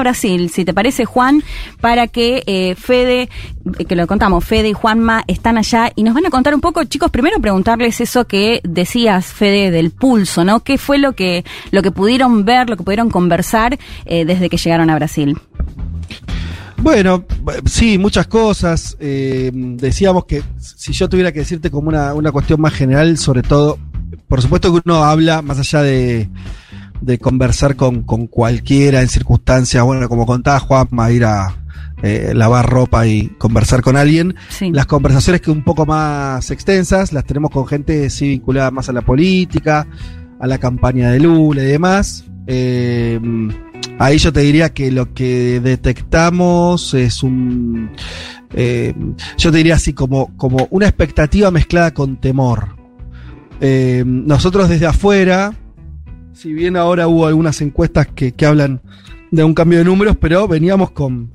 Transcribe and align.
Brasil, 0.00 0.50
si 0.50 0.64
te 0.64 0.74
parece, 0.74 1.04
Juan, 1.04 1.42
para 1.80 2.06
que 2.06 2.42
eh, 2.46 2.74
Fede, 2.74 3.28
que 3.88 3.96
lo 3.96 4.06
contamos, 4.06 4.44
Fede 4.44 4.68
y 4.68 4.72
Juanma 4.72 5.24
están 5.26 5.58
allá 5.58 5.92
y 5.94 6.02
nos 6.02 6.14
van 6.14 6.26
a 6.26 6.30
contar 6.30 6.54
un 6.54 6.60
poco, 6.60 6.84
chicos, 6.84 7.10
primero 7.10 7.40
preguntarles 7.40 8.00
eso 8.00 8.26
que 8.26 8.60
decías, 8.64 9.26
Fede, 9.26 9.70
del 9.70 9.90
pulso, 9.90 10.44
¿no? 10.44 10.60
¿Qué 10.60 10.78
fue 10.78 10.98
lo 10.98 11.12
que, 11.12 11.44
lo 11.70 11.82
que 11.82 11.90
pudieron 11.90 12.44
ver, 12.44 12.68
lo 12.68 12.76
que 12.76 12.82
pudieron 12.82 13.10
conversar 13.10 13.78
eh, 14.06 14.24
desde 14.24 14.48
que 14.48 14.56
llegaron 14.56 14.90
a 14.90 14.94
Brasil? 14.94 15.36
Bueno, 16.80 17.24
sí, 17.66 17.98
muchas 17.98 18.28
cosas. 18.28 18.96
Eh, 19.00 19.50
decíamos 19.52 20.24
que 20.24 20.42
si 20.58 20.92
yo 20.92 21.08
tuviera 21.08 21.32
que 21.32 21.40
decirte 21.40 21.70
como 21.70 21.88
una, 21.88 22.14
una 22.14 22.32
cuestión 22.32 22.60
más 22.60 22.72
general, 22.72 23.18
sobre 23.18 23.42
todo, 23.42 23.78
por 24.28 24.40
supuesto 24.40 24.72
que 24.72 24.80
uno 24.84 25.04
habla 25.04 25.42
más 25.42 25.58
allá 25.58 25.82
de 25.82 26.28
de 27.00 27.18
conversar 27.18 27.76
con, 27.76 28.02
con 28.02 28.26
cualquiera 28.26 29.00
en 29.00 29.08
circunstancias, 29.08 29.82
bueno, 29.84 30.08
como 30.08 30.26
contaba 30.26 30.60
Juanma, 30.60 31.10
ir 31.10 31.24
a 31.24 31.54
eh, 32.00 32.32
lavar 32.32 32.68
ropa 32.68 33.06
y 33.08 33.26
conversar 33.38 33.82
con 33.82 33.96
alguien. 33.96 34.36
Las 34.70 34.86
conversaciones 34.86 35.40
que 35.40 35.50
un 35.50 35.64
poco 35.64 35.84
más 35.84 36.48
extensas 36.52 37.12
las 37.12 37.24
tenemos 37.24 37.50
con 37.50 37.66
gente 37.66 38.08
sí 38.08 38.28
vinculada 38.28 38.70
más 38.70 38.88
a 38.88 38.92
la 38.92 39.02
política, 39.02 39.86
a 40.38 40.46
la 40.46 40.58
campaña 40.58 41.10
de 41.10 41.18
Lula 41.18 41.62
y 41.62 41.66
demás. 41.66 42.24
Eh, 42.46 43.18
ahí 43.98 44.18
yo 44.18 44.32
te 44.32 44.40
diría 44.40 44.72
que 44.72 44.92
lo 44.92 45.12
que 45.12 45.60
detectamos 45.60 46.94
es 46.94 47.24
un, 47.24 47.90
eh, 48.54 48.94
yo 49.36 49.50
te 49.50 49.56
diría 49.56 49.74
así 49.74 49.92
como, 49.92 50.36
como 50.36 50.68
una 50.70 50.86
expectativa 50.86 51.50
mezclada 51.50 51.92
con 51.94 52.20
temor. 52.20 52.76
nosotros 53.60 54.68
desde 54.68 54.86
afuera, 54.86 55.52
si 56.38 56.52
bien 56.52 56.76
ahora 56.76 57.08
hubo 57.08 57.26
algunas 57.26 57.60
encuestas 57.62 58.06
que, 58.14 58.32
hablan 58.46 58.80
de 59.32 59.42
un 59.42 59.54
cambio 59.54 59.80
de 59.80 59.84
números, 59.84 60.16
pero 60.20 60.46
veníamos 60.46 60.92
con, 60.92 61.32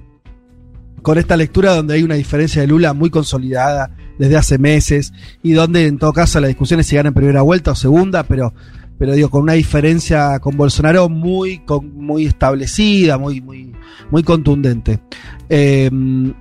con 1.02 1.18
esta 1.18 1.36
lectura 1.36 1.76
donde 1.76 1.95
hay 1.95 2.04
una 2.04 2.16
diferencia 2.16 2.62
de 2.62 2.70
Lula 2.70 2.94
muy 2.94 3.10
consolidada 3.10 3.94
desde 4.18 4.38
hace 4.38 4.58
meses 4.58 5.12
y 5.44 5.52
donde 5.52 5.88
en 5.88 5.98
todo 5.98 6.14
caso 6.14 6.40
las 6.40 6.48
discusiones 6.48 6.88
se 6.88 6.98
en 6.98 7.14
primera 7.14 7.42
vuelta 7.42 7.72
o 7.72 7.76
segunda, 7.76 8.23
pero, 8.23 8.54
pero 8.98 9.12
digo, 9.12 9.30
con 9.30 9.42
una 9.42 9.54
diferencia 9.54 10.40
con 10.40 10.56
Bolsonaro 10.56 11.10
muy, 11.10 11.62
muy 11.94 12.26
establecida, 12.26 13.17
muy, 13.17 13.42
muy, 13.42 13.73
muy 14.10 14.23
contundente. 14.23 15.02
Em, 15.50 16.34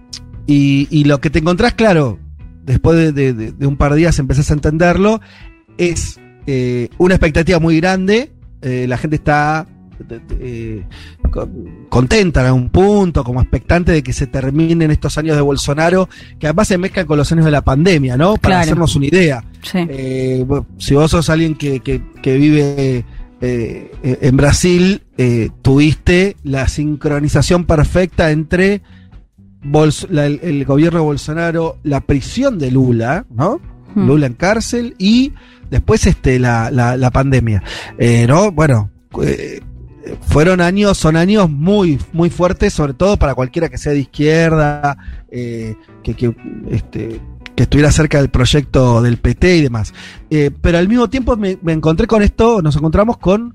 y, 0.47 1.03
lo 1.03 1.21
que 1.21 1.31
te 1.31 1.41
encontrás, 1.41 1.75
claro, 1.75 2.21
después 2.65 3.13
de, 3.13 3.55
un 3.67 3.77
par 3.77 3.91
de 3.91 3.99
días 3.99 4.21
empezás 4.21 4.53
a 4.53 4.55
entenderlo, 4.55 5.21
es 5.79 6.21
eh, 6.47 6.91
una 6.99 7.15
expectativa 7.15 7.59
muy 7.59 7.81
grande 7.81 8.31
eh, 8.63 8.87
la 8.89 8.97
gente 8.97 9.17
está 9.17 9.67
eh, 10.41 10.85
contenta 11.89 12.47
en 12.47 12.55
un 12.55 12.71
punto, 12.71 13.23
como 13.23 13.41
expectante 13.41 13.93
de 13.93 14.03
que 14.03 14.13
se 14.13 14.27
terminen 14.27 14.91
estos 14.91 15.19
años 15.19 15.37
de 15.37 15.43
Bolsonaro, 15.43 16.09
que 16.39 16.47
además 16.47 16.69
se 16.69 16.79
mezclan 16.79 17.07
con 17.07 17.19
los 17.19 17.31
años 17.31 17.45
de 17.45 17.51
la 17.51 17.63
pandemia, 17.63 18.17
¿no? 18.17 18.37
Para 18.37 18.61
hacernos 18.61 18.97
una 18.97 19.07
idea. 19.07 19.45
Eh, 19.75 20.45
si 20.79 20.95
vos 20.95 21.11
sos 21.11 21.31
alguien 21.31 21.55
que, 21.55 22.03
vive 22.25 23.05
en 23.41 24.37
Brasil, 24.37 25.03
tuviste 25.63 26.37
la 26.43 26.69
sincronización 26.69 27.65
perfecta 27.65 28.31
entre 28.31 28.83
el, 29.63 30.65
gobierno 30.65 30.99
de 30.99 31.05
Bolsonaro, 31.05 31.79
la 31.83 32.01
prisión 32.01 32.59
de 32.59 32.71
Lula, 32.71 33.27
¿no? 33.31 33.61
Hmm. 33.95 34.07
Lula 34.07 34.27
en 34.27 34.35
cárcel 34.35 34.95
y 34.99 35.33
después 35.71 36.07
este, 36.07 36.39
la, 36.39 36.71
la, 36.71 37.11
pandemia. 37.11 37.63
Eh, 37.99 38.27
¿no? 38.29 38.53
Bueno, 38.53 38.91
eh, 39.23 39.61
fueron 40.21 40.61
años, 40.61 40.99
son 40.99 41.17
años 41.17 41.51
muy, 41.51 41.99
muy 42.13 42.31
fuertes, 42.31 42.75
sobre 42.75 42.95
todo 42.95 43.17
para 43.17 43.35
cualquiera 43.35 43.69
que 43.69 43.79
sea 43.79 43.93
de 43.93 44.01
izquierda, 44.01 44.97
eh, 45.31 45.75
que, 46.03 46.15
que, 46.15 46.35
este, 46.71 47.21
que 47.55 47.63
estuviera 47.63 47.91
cerca 47.91 48.19
del 48.19 48.29
proyecto 48.29 49.01
del 49.01 49.17
PT 49.17 49.57
y 49.57 49.63
demás. 49.63 49.95
pero 50.61 50.79
al 50.79 50.89
mismo 50.89 51.09
tiempo 51.09 51.37
me, 51.37 51.59
me, 51.63 51.73
encontré 51.73 52.07
con 52.07 52.23
esto, 52.23 52.61
nos 52.61 52.77
encontramos 52.77 53.17
con 53.17 53.55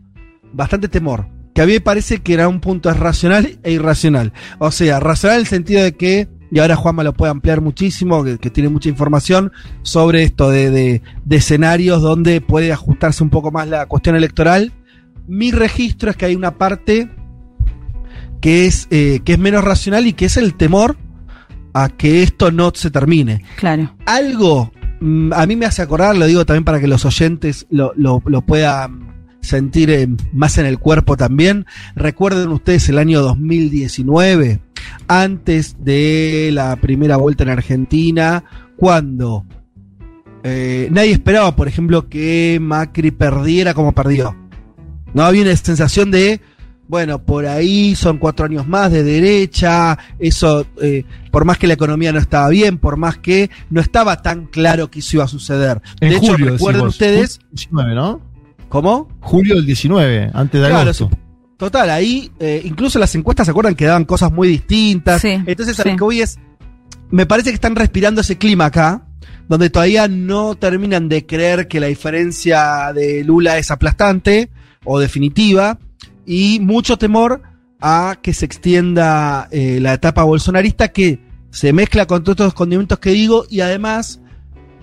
bastante 0.54 0.88
temor, 0.88 1.28
que 1.54 1.62
a 1.62 1.66
mí 1.66 1.74
me 1.74 1.82
parece 1.82 2.20
que 2.20 2.34
era 2.34 2.48
un 2.48 2.62
punto 2.62 2.92
racional 2.94 3.60
e 3.62 3.72
irracional. 3.72 4.34
O 4.58 4.72
sea, 4.72 5.00
racional 5.00 5.38
en 5.38 5.42
el 5.42 5.48
sentido 5.48 5.84
de 5.84 5.94
que 5.94 6.28
y 6.52 6.60
ahora 6.60 6.76
Juanma 6.76 7.04
lo 7.04 7.14
puede 7.14 7.32
ampliar 7.32 7.62
muchísimo, 7.62 8.24
que, 8.24 8.50
tiene 8.50 8.70
mucha 8.70 8.90
información 8.90 9.52
sobre 9.82 10.24
esto 10.24 10.50
de, 10.50 11.02
escenarios 11.30 12.02
donde 12.02 12.42
puede 12.42 12.72
ajustarse 12.72 13.24
un 13.24 13.30
poco 13.30 13.52
más 13.52 13.68
la 13.68 13.86
cuestión 13.86 14.16
electoral. 14.16 14.74
Mi 15.28 15.52
registro 15.52 16.10
es 16.10 16.16
que 16.16 16.26
hay 16.26 16.36
una 16.36 16.58
parte 16.58 17.10
que 18.42 18.66
es, 18.66 18.88
eh, 18.92 19.20
que 19.26 19.34
es 19.34 19.40
menos 19.40 19.64
racional 19.64 20.08
y 20.08 20.14
que 20.14 20.26
es 20.26 20.38
el 20.38 20.56
temor 20.56 20.98
a 21.74 21.90
que 21.90 22.24
esto 22.24 22.52
no 22.52 22.72
se 22.74 22.92
termine. 22.92 23.44
Claro. 23.58 23.94
Algo 24.06 24.72
mm, 25.02 25.34
a 25.34 25.46
mí 25.46 25.56
me 25.56 25.66
hace 25.66 25.82
acordar, 25.82 26.16
lo 26.16 26.26
digo 26.26 26.46
también 26.46 26.64
para 26.64 26.80
que 26.80 26.88
los 26.88 27.04
oyentes 27.04 27.68
lo, 27.70 27.92
lo, 27.96 28.22
lo 28.26 28.42
puedan 28.42 29.08
sentir 29.42 30.10
más 30.34 30.58
en 30.58 30.66
el 30.66 30.80
cuerpo 30.80 31.18
también. 31.18 31.66
Recuerden 31.96 32.50
ustedes 32.50 32.88
el 32.90 32.98
año 32.98 33.22
2019 33.22 34.62
antes 35.08 35.84
de 35.84 36.50
la 36.54 36.76
primera 36.78 37.18
vuelta 37.18 37.44
en 37.44 37.50
Argentina, 37.50 38.44
cuando 38.76 39.46
eh, 40.44 40.88
nadie 40.92 41.12
esperaba, 41.12 41.56
por 41.56 41.68
ejemplo, 41.68 42.08
que 42.08 42.58
Macri 42.62 43.12
perdiera 43.12 43.74
como 43.74 43.92
perdió. 43.92 44.36
No 45.14 45.24
había 45.24 45.42
una 45.42 45.56
sensación 45.56 46.12
de, 46.12 46.42
bueno, 46.88 47.24
por 47.24 47.46
ahí 47.48 47.96
son 47.96 48.18
cuatro 48.18 48.46
años 48.46 48.68
más 48.68 48.92
de 48.92 49.04
derecha, 49.04 49.98
eso, 50.20 50.66
eh, 50.82 51.04
por 51.32 51.44
más 51.44 51.58
que 51.58 51.68
la 51.68 51.74
economía 51.74 52.14
no 52.14 52.20
estaba 52.20 52.50
bien, 52.50 52.78
por 52.78 52.98
más 52.98 53.18
que 53.18 53.50
no 53.70 53.82
estaba 53.82 54.22
tan 54.22 54.46
claro 54.46 54.90
que 54.90 55.00
eso 55.00 55.18
iba 55.18 55.26
a 55.26 55.28
suceder. 55.28 55.82
de 56.00 56.16
hecho, 56.16 56.38
recuerden 56.38 56.86
ustedes. 56.86 57.40
19, 57.52 57.96
¿no? 57.96 58.22
¿Cómo? 58.70 59.08
Julio 59.22 59.56
del 59.56 59.66
19, 59.66 60.32
antes 60.34 60.62
de 60.62 60.68
agosto. 60.68 61.10
Total, 61.58 61.90
ahí 61.90 62.32
eh, 62.40 62.62
incluso 62.64 63.00
las 63.00 63.14
encuestas 63.16 63.48
se 63.48 63.52
acuerdan 63.52 63.76
que 63.76 63.86
daban 63.86 64.06
cosas 64.06 64.32
muy 64.32 64.48
distintas. 64.48 65.24
Entonces, 65.24 65.80
a 65.80 65.84
lo 65.90 65.96
que 65.96 66.04
voy 66.04 66.22
es, 66.22 66.38
me 67.10 67.26
parece 67.26 67.50
que 67.50 67.56
están 67.56 67.76
respirando 67.76 68.22
ese 68.22 68.38
clima 68.38 68.66
acá, 68.66 69.08
donde 69.48 69.70
todavía 69.70 70.08
no 70.08 70.56
terminan 70.56 71.10
de 71.10 71.26
creer 71.26 71.68
que 71.68 71.80
la 71.80 71.88
diferencia 71.88 72.94
de 72.94 73.24
Lula 73.24 73.58
es 73.58 73.72
aplastante 73.72 74.52
o 74.84 75.00
definitiva, 75.00 75.80
y 76.26 76.60
mucho 76.62 76.98
temor 76.98 77.42
a 77.82 78.20
que 78.22 78.34
se 78.34 78.46
extienda 78.46 79.48
eh, 79.52 79.80
la 79.82 79.94
etapa 79.94 80.24
bolsonarista 80.24 80.90
que 80.90 81.20
se 81.50 81.74
mezcla 81.74 82.06
con 82.06 82.24
todos 82.24 82.36
estos 82.36 82.54
condimentos 82.54 83.00
que 83.00 83.12
digo 83.12 83.46
y 83.50 83.62
además 83.62 84.20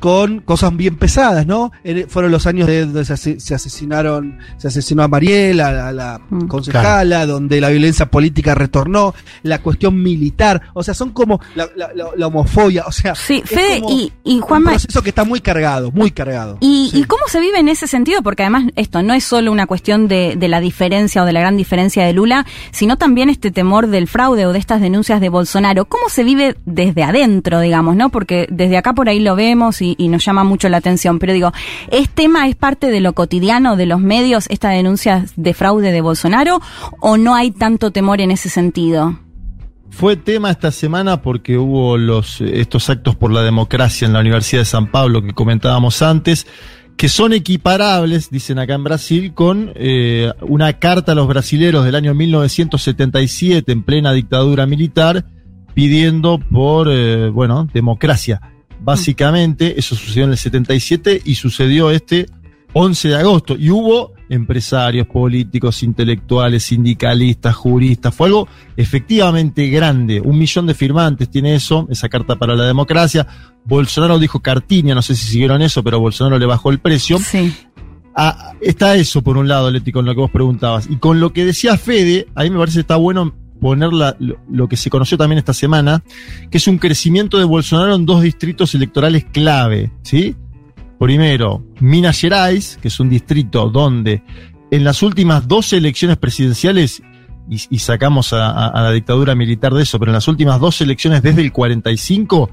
con 0.00 0.40
cosas 0.40 0.76
bien 0.76 0.96
pesadas, 0.96 1.46
¿no? 1.46 1.72
fueron 2.08 2.30
los 2.30 2.46
años 2.46 2.66
de 2.66 2.86
donde 2.86 3.04
se, 3.04 3.54
asesinaron, 3.54 4.38
se 4.58 4.68
asesinó 4.68 5.02
a 5.02 5.08
Mariela, 5.08 5.88
a 5.88 5.92
la, 5.92 6.20
mm. 6.28 6.46
concejala, 6.46 7.26
donde 7.26 7.60
la 7.60 7.70
violencia 7.70 8.10
política 8.10 8.54
retornó, 8.54 9.14
la 9.42 9.60
cuestión 9.60 10.02
militar, 10.02 10.62
o 10.74 10.82
sea, 10.82 10.94
son 10.94 11.10
como 11.10 11.40
la, 11.54 12.26
homofobia, 12.26 12.84
o 12.86 12.92
sea, 12.92 13.14
sí, 13.14 13.42
Fede 13.44 13.82
y, 13.88 14.12
y 14.24 14.40
Juanma, 14.40 14.72
un 14.72 14.76
proceso 14.76 15.02
que 15.02 15.10
está 15.10 15.24
muy 15.24 15.40
cargado, 15.40 15.90
muy 15.90 16.10
cargado. 16.10 16.58
Y, 16.60 17.04
cómo 17.08 17.22
se 17.28 17.40
vive 17.40 17.58
en 17.58 17.68
ese 17.68 17.86
sentido? 17.86 18.22
Porque 18.22 18.42
además 18.42 18.64
esto 18.76 19.02
no 19.02 19.14
es 19.14 19.24
solo 19.24 19.52
una 19.52 19.66
cuestión 19.66 20.08
de, 20.08 20.34
de 20.36 20.48
la 20.48 20.60
diferencia 20.60 21.22
o 21.22 21.26
de 21.26 21.32
la 21.32 21.40
gran 21.40 21.56
diferencia 21.56 22.04
de 22.04 22.12
Lula, 22.12 22.46
sino 22.70 22.96
también 22.96 23.28
este 23.28 23.50
temor 23.50 23.88
del 23.88 24.08
fraude 24.08 24.46
o 24.46 24.52
de 24.52 24.58
estas 24.58 24.80
denuncias 24.80 25.20
de 25.20 25.28
Bolsonaro. 25.28 25.84
¿Cómo 25.84 26.08
se 26.08 26.24
vive 26.24 26.56
desde 26.64 27.02
adentro, 27.02 27.60
digamos, 27.60 27.96
no? 27.96 28.08
Porque 28.08 28.46
desde 28.50 28.76
acá 28.76 28.94
por 28.94 29.08
ahí 29.08 29.20
lo 29.20 29.36
vemos 29.36 29.80
y 29.82 29.83
y, 29.84 30.08
nos 30.08 30.24
llama 30.24 30.44
mucho 30.44 30.68
la 30.68 30.78
atención. 30.78 31.18
Pero 31.18 31.32
digo, 31.32 31.52
¿es 31.90 32.08
tema, 32.08 32.48
es 32.48 32.56
parte 32.56 32.90
de 32.90 33.00
lo 33.00 33.12
cotidiano 33.12 33.76
de 33.76 33.86
los 33.86 34.00
medios 34.00 34.46
esta 34.48 34.70
denuncia 34.70 35.26
de 35.36 35.54
fraude 35.54 35.92
de 35.92 36.00
Bolsonaro 36.00 36.60
o 37.00 37.16
no 37.16 37.34
hay 37.34 37.50
tanto 37.50 37.90
temor 37.90 38.20
en 38.20 38.30
ese 38.30 38.48
sentido? 38.48 39.18
Fue 39.90 40.16
tema 40.16 40.50
esta 40.50 40.72
semana 40.72 41.22
porque 41.22 41.56
hubo 41.56 41.96
los, 41.96 42.40
estos 42.40 42.90
actos 42.90 43.14
por 43.14 43.30
la 43.30 43.42
democracia 43.42 44.06
en 44.06 44.12
la 44.12 44.20
Universidad 44.20 44.62
de 44.62 44.66
San 44.66 44.90
Pablo 44.90 45.22
que 45.22 45.32
comentábamos 45.32 46.02
antes, 46.02 46.48
que 46.96 47.08
son 47.08 47.32
equiparables, 47.32 48.28
dicen 48.30 48.58
acá 48.58 48.74
en 48.74 48.84
Brasil, 48.84 49.34
con 49.34 49.72
eh, 49.76 50.32
una 50.42 50.74
carta 50.74 51.12
a 51.12 51.14
los 51.14 51.28
brasileros 51.28 51.84
del 51.84 51.94
año 51.94 52.12
1977 52.12 53.70
en 53.70 53.82
plena 53.84 54.12
dictadura 54.12 54.66
militar 54.66 55.26
pidiendo 55.74 56.38
por, 56.38 56.88
eh, 56.90 57.28
bueno, 57.30 57.68
democracia. 57.72 58.40
Básicamente, 58.84 59.78
eso 59.78 59.96
sucedió 59.96 60.24
en 60.24 60.32
el 60.32 60.36
77 60.36 61.22
y 61.24 61.36
sucedió 61.36 61.90
este 61.90 62.26
11 62.74 63.08
de 63.08 63.16
agosto. 63.16 63.56
Y 63.58 63.70
hubo 63.70 64.12
empresarios, 64.28 65.06
políticos, 65.06 65.82
intelectuales, 65.82 66.64
sindicalistas, 66.64 67.54
juristas. 67.54 68.14
Fue 68.14 68.26
algo 68.26 68.46
efectivamente 68.76 69.68
grande. 69.68 70.20
Un 70.20 70.38
millón 70.38 70.66
de 70.66 70.74
firmantes 70.74 71.30
tiene 71.30 71.54
eso, 71.54 71.86
esa 71.90 72.10
carta 72.10 72.36
para 72.36 72.54
la 72.54 72.64
democracia. 72.64 73.26
Bolsonaro 73.64 74.18
dijo 74.18 74.40
cartinia, 74.40 74.94
no 74.94 75.00
sé 75.00 75.14
si 75.14 75.26
siguieron 75.26 75.62
eso, 75.62 75.82
pero 75.82 75.98
Bolsonaro 75.98 76.38
le 76.38 76.46
bajó 76.46 76.70
el 76.70 76.78
precio. 76.78 77.18
Sí. 77.18 77.54
Ah, 78.14 78.52
está 78.60 78.96
eso 78.96 79.22
por 79.22 79.38
un 79.38 79.48
lado, 79.48 79.70
Leti, 79.70 79.92
con 79.92 80.04
lo 80.04 80.14
que 80.14 80.20
vos 80.20 80.30
preguntabas. 80.30 80.88
Y 80.90 80.96
con 80.96 81.20
lo 81.20 81.32
que 81.32 81.46
decía 81.46 81.78
Fede, 81.78 82.26
a 82.34 82.42
mí 82.42 82.50
me 82.50 82.58
parece 82.58 82.76
que 82.76 82.82
está 82.82 82.96
bueno 82.96 83.34
poner 83.64 83.94
la- 83.94 84.14
lo, 84.18 84.36
lo 84.50 84.68
que 84.68 84.76
se 84.76 84.90
conoció 84.90 85.16
también 85.16 85.38
esta 85.38 85.54
semana, 85.54 86.02
que 86.50 86.58
es 86.58 86.68
un 86.68 86.76
crecimiento 86.76 87.38
de 87.38 87.44
Bolsonaro 87.44 87.94
en 87.94 88.04
dos 88.04 88.20
distritos 88.20 88.74
electorales 88.74 89.24
clave, 89.32 89.90
¿sí? 90.02 90.36
Primero, 90.98 91.64
Minas 91.80 92.20
Gerais, 92.20 92.78
que 92.82 92.88
es 92.88 93.00
un 93.00 93.08
distrito 93.08 93.70
donde 93.70 94.22
en 94.70 94.84
las 94.84 95.02
últimas 95.02 95.48
dos 95.48 95.72
elecciones 95.72 96.18
presidenciales, 96.18 97.02
y, 97.48 97.78
sacamos 97.78 98.34
a, 98.34 98.50
a- 98.50 98.68
a 98.68 98.82
la 98.82 98.90
dictadura 98.92 99.34
militar 99.34 99.72
de 99.72 99.82
eso, 99.84 99.98
pero 99.98 100.10
en 100.10 100.14
las 100.16 100.28
últimas 100.28 100.60
dos 100.60 100.78
elecciones 100.82 101.22
desde 101.22 101.40
el 101.40 101.50
45, 101.50 102.50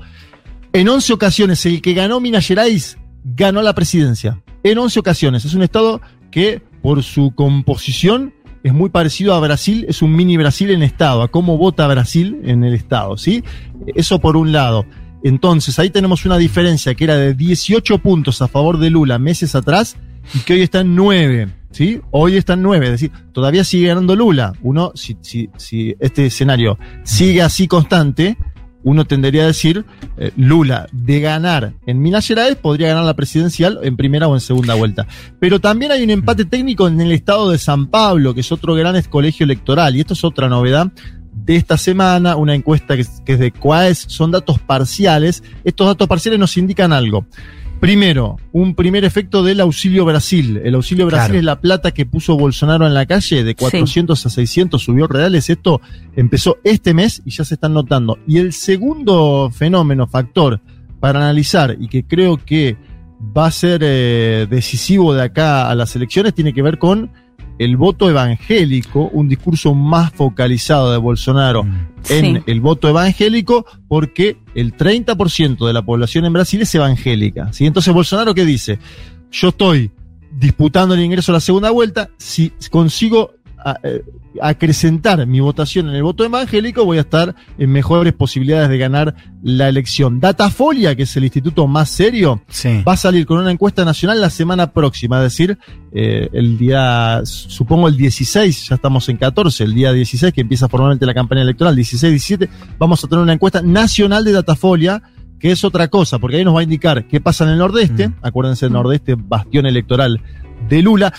en 0.71 0.87
11 0.87 1.11
ocasiones 1.11 1.65
el 1.65 1.81
que 1.81 1.93
ganó 1.93 2.21
Minas 2.21 2.47
Gerais 2.47 2.97
ganó 3.25 3.61
la 3.61 3.75
presidencia. 3.75 4.41
En 4.63 4.77
11 4.77 4.97
ocasiones. 5.01 5.43
Es 5.43 5.53
un 5.55 5.63
estado 5.63 5.99
que 6.31 6.61
por 6.81 7.03
su 7.03 7.33
composición 7.35 8.33
es 8.63 8.73
muy 8.73 8.89
parecido 8.89 9.33
a 9.33 9.39
Brasil, 9.39 9.85
es 9.87 10.01
un 10.01 10.15
mini 10.15 10.37
Brasil 10.37 10.69
en 10.71 10.83
estado, 10.83 11.21
a 11.21 11.29
cómo 11.29 11.57
vota 11.57 11.87
Brasil 11.87 12.39
en 12.43 12.63
el 12.63 12.73
estado, 12.73 13.17
¿sí? 13.17 13.43
Eso 13.95 14.19
por 14.19 14.37
un 14.37 14.51
lado. 14.51 14.85
Entonces, 15.23 15.77
ahí 15.79 15.89
tenemos 15.89 16.25
una 16.25 16.37
diferencia 16.37 16.95
que 16.95 17.03
era 17.03 17.15
de 17.15 17.33
18 17.33 17.99
puntos 17.99 18.41
a 18.41 18.47
favor 18.47 18.79
de 18.79 18.89
Lula 18.89 19.19
meses 19.19 19.55
atrás 19.55 19.97
y 20.33 20.39
que 20.39 20.53
hoy 20.53 20.61
está 20.61 20.81
en 20.81 20.95
9, 20.95 21.49
¿sí? 21.71 22.01
Hoy 22.11 22.37
está 22.37 22.53
en 22.53 22.63
9, 22.63 22.85
es 22.85 22.91
decir, 22.91 23.11
todavía 23.31 23.63
sigue 23.63 23.87
ganando 23.87 24.15
Lula. 24.15 24.53
Uno, 24.61 24.91
si, 24.95 25.17
si, 25.21 25.49
si 25.57 25.95
este 25.99 26.27
escenario 26.27 26.77
sigue 27.03 27.41
así 27.41 27.67
constante, 27.67 28.37
uno 28.83 29.05
tendería 29.05 29.43
a 29.43 29.47
decir, 29.47 29.85
eh, 30.17 30.31
Lula, 30.37 30.87
de 30.91 31.19
ganar 31.19 31.73
en 31.85 32.01
Minas 32.01 32.27
Gerais, 32.27 32.55
podría 32.55 32.89
ganar 32.89 33.05
la 33.05 33.15
presidencial 33.15 33.79
en 33.83 33.95
primera 33.97 34.27
o 34.27 34.33
en 34.33 34.41
segunda 34.41 34.73
vuelta. 34.75 35.07
Pero 35.39 35.59
también 35.59 35.91
hay 35.91 36.03
un 36.03 36.09
empate 36.09 36.45
técnico 36.45 36.87
en 36.87 36.99
el 36.99 37.11
estado 37.11 37.51
de 37.51 37.57
San 37.57 37.87
Pablo, 37.87 38.33
que 38.33 38.41
es 38.41 38.51
otro 38.51 38.73
gran 38.75 38.99
colegio 39.03 39.43
electoral, 39.43 39.95
y 39.95 39.99
esto 40.01 40.13
es 40.13 40.23
otra 40.23 40.49
novedad 40.49 40.91
de 41.33 41.55
esta 41.55 41.77
semana, 41.77 42.35
una 42.35 42.53
encuesta 42.53 42.95
que, 42.95 43.01
es- 43.01 43.39
de 43.39 43.51
CUAES, 43.51 44.05
son 44.07 44.31
datos 44.31 44.59
parciales. 44.59 45.43
Estos 45.63 45.87
datos 45.87 46.07
parciales 46.07 46.39
nos 46.39 46.57
indican 46.57 46.91
algo. 46.93 47.25
Primero, 47.81 48.37
un 48.51 48.75
primer 48.75 49.03
efecto 49.05 49.41
del 49.41 49.59
auxilio 49.59 50.05
Brasil. 50.05 50.61
El 50.63 50.75
auxilio 50.75 51.07
Brasil 51.07 51.31
Claro. 51.31 51.39
es 51.39 51.43
la 51.43 51.59
plata 51.59 51.91
que 51.91 52.05
puso 52.05 52.37
Bolsonaro 52.37 52.85
en 52.85 52.93
la 52.93 53.07
calle, 53.07 53.43
de 53.43 53.55
400 53.55 54.23
a 54.23 54.29
600 54.29 54.79
subió 54.79 55.07
reales. 55.07 55.49
Esto 55.49 55.81
empezó 56.15 56.59
este 56.63 56.93
mes 56.93 57.23
y 57.25 57.31
ya 57.31 57.43
se 57.43 57.55
están 57.55 57.73
notando. 57.73 58.19
Y 58.27 58.37
el 58.37 58.53
segundo 58.53 59.49
fenómeno, 59.51 60.05
factor, 60.05 60.61
para 60.99 61.21
analizar 61.21 61.75
y 61.79 61.87
que 61.87 62.05
creo 62.05 62.37
que 62.37 62.77
va 63.35 63.47
a 63.47 63.51
ser 63.51 63.81
eh, 63.83 64.45
decisivo 64.47 65.15
de 65.15 65.23
acá 65.23 65.67
a 65.67 65.73
las 65.73 65.95
elecciones, 65.95 66.35
tiene 66.35 66.53
que 66.53 66.61
ver 66.61 66.77
con 66.77 67.11
el 67.63 67.77
voto 67.77 68.09
evangélico, 68.09 69.09
un 69.13 69.27
discurso 69.27 69.73
más 69.75 70.11
focalizado 70.13 70.91
de 70.91 70.97
Bolsonaro 70.97 71.61
en 72.09 72.35
Sí. 72.37 72.41
el 72.47 72.61
voto 72.61 72.89
evangélico 72.89 73.65
porque 73.87 74.37
el 74.55 74.73
30% 74.75 75.67
de 75.67 75.73
la 75.73 75.81
población 75.83 76.25
en 76.25 76.33
Brasil 76.33 76.61
es 76.61 76.73
evangélica. 76.73 77.53
¿sí? 77.53 77.65
Entonces 77.65 77.93
Bolsonaro 77.93 78.33
qué 78.33 78.45
dice? 78.45 78.79
Yo 79.31 79.49
estoy 79.49 79.91
disputando 80.31 80.95
el 80.95 81.01
ingreso 81.01 81.31
a 81.31 81.33
la 81.33 81.39
segunda 81.39 81.69
vuelta, 81.71 82.09
si 82.17 82.51
consigo 82.69 83.31
a- 83.63 83.77
eh, 83.83 84.01
acrecentar 84.41 85.25
mi 85.27 85.39
votación 85.39 85.89
en 85.89 85.95
el 85.95 86.03
voto 86.03 86.23
evangélico, 86.23 86.85
voy 86.85 86.97
a 86.97 87.01
estar 87.01 87.35
en 87.57 87.71
mejores 87.71 88.13
posibilidades 88.13 88.69
de 88.69 88.77
ganar 88.77 89.15
la 89.43 89.67
elección. 89.67 90.19
Datafolia, 90.19 90.95
que 90.95 91.03
es 91.03 91.17
el 91.17 91.23
instituto 91.23 91.67
más 91.67 91.89
serio, 91.89 92.41
Sí. 92.47 92.83
va 92.87 92.93
a 92.93 92.97
salir 92.97 93.25
con 93.25 93.39
una 93.39 93.51
encuesta 93.51 93.83
nacional 93.83 94.21
la 94.21 94.29
semana 94.29 94.71
próxima, 94.71 95.17
es 95.17 95.23
decir, 95.23 95.57
eh, 95.93 96.29
el 96.33 96.57
día, 96.57 97.21
supongo 97.25 97.87
el 97.87 97.97
16, 97.97 98.69
ya 98.69 98.75
estamos 98.75 99.09
en 99.09 99.17
14, 99.17 99.63
el 99.63 99.73
día 99.73 99.91
16 99.91 100.31
que 100.33 100.41
empieza 100.41 100.69
formalmente 100.69 101.05
la 101.05 101.13
campaña 101.13 101.41
electoral, 101.41 101.75
16, 101.75 102.11
17, 102.11 102.49
vamos 102.77 103.03
a 103.03 103.07
tener 103.07 103.23
una 103.23 103.33
encuesta 103.33 103.61
nacional 103.61 104.23
de 104.23 104.31
Datafolia, 104.31 105.01
que 105.39 105.51
es 105.51 105.63
otra 105.63 105.87
cosa, 105.87 106.19
porque 106.19 106.37
ahí 106.37 106.45
nos 106.45 106.55
va 106.55 106.59
a 106.59 106.63
indicar 106.63 107.07
qué 107.07 107.19
pasa 107.19 107.43
en 107.45 107.49
el 107.51 107.57
Nordeste, 107.57 108.09
Mm. 108.09 108.13
acuérdense 108.21 108.67
el 108.67 108.73
Nordeste, 108.73 109.15
bastión 109.17 109.65
electoral 109.65 110.21
de 110.75 110.81
Lula, 110.81 111.13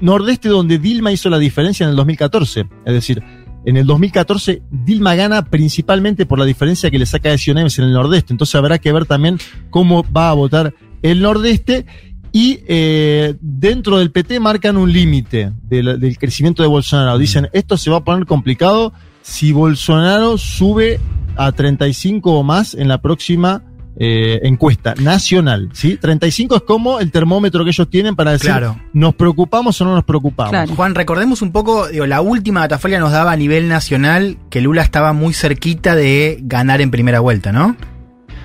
Nordeste 0.00 0.48
donde 0.48 0.78
Dilma 0.78 1.12
hizo 1.12 1.30
la 1.30 1.38
diferencia 1.38 1.84
en 1.84 1.90
el 1.90 1.96
2014, 1.96 2.66
es 2.84 2.92
decir, 2.92 3.22
en 3.64 3.76
el 3.76 3.86
2014 3.86 4.62
Dilma 4.70 5.14
gana 5.14 5.44
principalmente 5.44 6.26
por 6.26 6.38
la 6.38 6.44
diferencia 6.44 6.90
que 6.90 6.98
le 6.98 7.06
saca 7.06 7.30
de 7.30 7.38
Sioneves 7.38 7.78
en 7.78 7.84
el 7.84 7.92
Nordeste, 7.92 8.32
entonces 8.32 8.56
habrá 8.56 8.78
que 8.78 8.92
ver 8.92 9.06
también 9.06 9.38
cómo 9.70 10.04
va 10.12 10.30
a 10.30 10.34
votar 10.34 10.74
el 11.02 11.22
Nordeste. 11.22 11.86
Y 12.30 12.60
eh, 12.68 13.36
dentro 13.40 13.98
del 13.98 14.10
PT 14.10 14.38
marcan 14.38 14.76
un 14.76 14.92
límite 14.92 15.50
del, 15.62 15.98
del 15.98 16.18
crecimiento 16.18 16.62
de 16.62 16.68
Bolsonaro. 16.68 17.16
Dicen, 17.16 17.48
esto 17.54 17.78
se 17.78 17.88
va 17.90 17.96
a 17.96 18.04
poner 18.04 18.26
complicado 18.26 18.92
si 19.22 19.52
Bolsonaro 19.52 20.36
sube 20.36 21.00
a 21.36 21.52
35 21.52 22.30
o 22.30 22.42
más 22.42 22.74
en 22.74 22.86
la 22.86 23.00
próxima 23.00 23.62
eh, 24.00 24.38
encuesta 24.44 24.94
nacional. 25.00 25.70
¿sí? 25.72 25.96
35 25.96 26.56
es 26.56 26.62
como 26.62 27.00
el 27.00 27.10
termómetro 27.10 27.64
que 27.64 27.70
ellos 27.70 27.90
tienen 27.90 28.14
para 28.14 28.30
decir, 28.32 28.50
Claro. 28.50 28.80
¿nos 28.92 29.14
preocupamos 29.14 29.80
o 29.80 29.84
no 29.84 29.94
nos 29.94 30.04
preocupamos? 30.04 30.50
Claro. 30.52 30.74
Juan, 30.76 30.94
recordemos 30.94 31.42
un 31.42 31.50
poco, 31.52 31.88
digo, 31.88 32.06
la 32.06 32.20
última 32.20 32.60
datafolia 32.60 33.00
nos 33.00 33.10
daba 33.12 33.32
a 33.32 33.36
nivel 33.36 33.68
nacional 33.68 34.38
que 34.50 34.60
Lula 34.60 34.82
estaba 34.82 35.12
muy 35.12 35.34
cerquita 35.34 35.96
de 35.96 36.38
ganar 36.42 36.80
en 36.80 36.90
primera 36.92 37.18
vuelta, 37.20 37.50
¿no? 37.52 37.76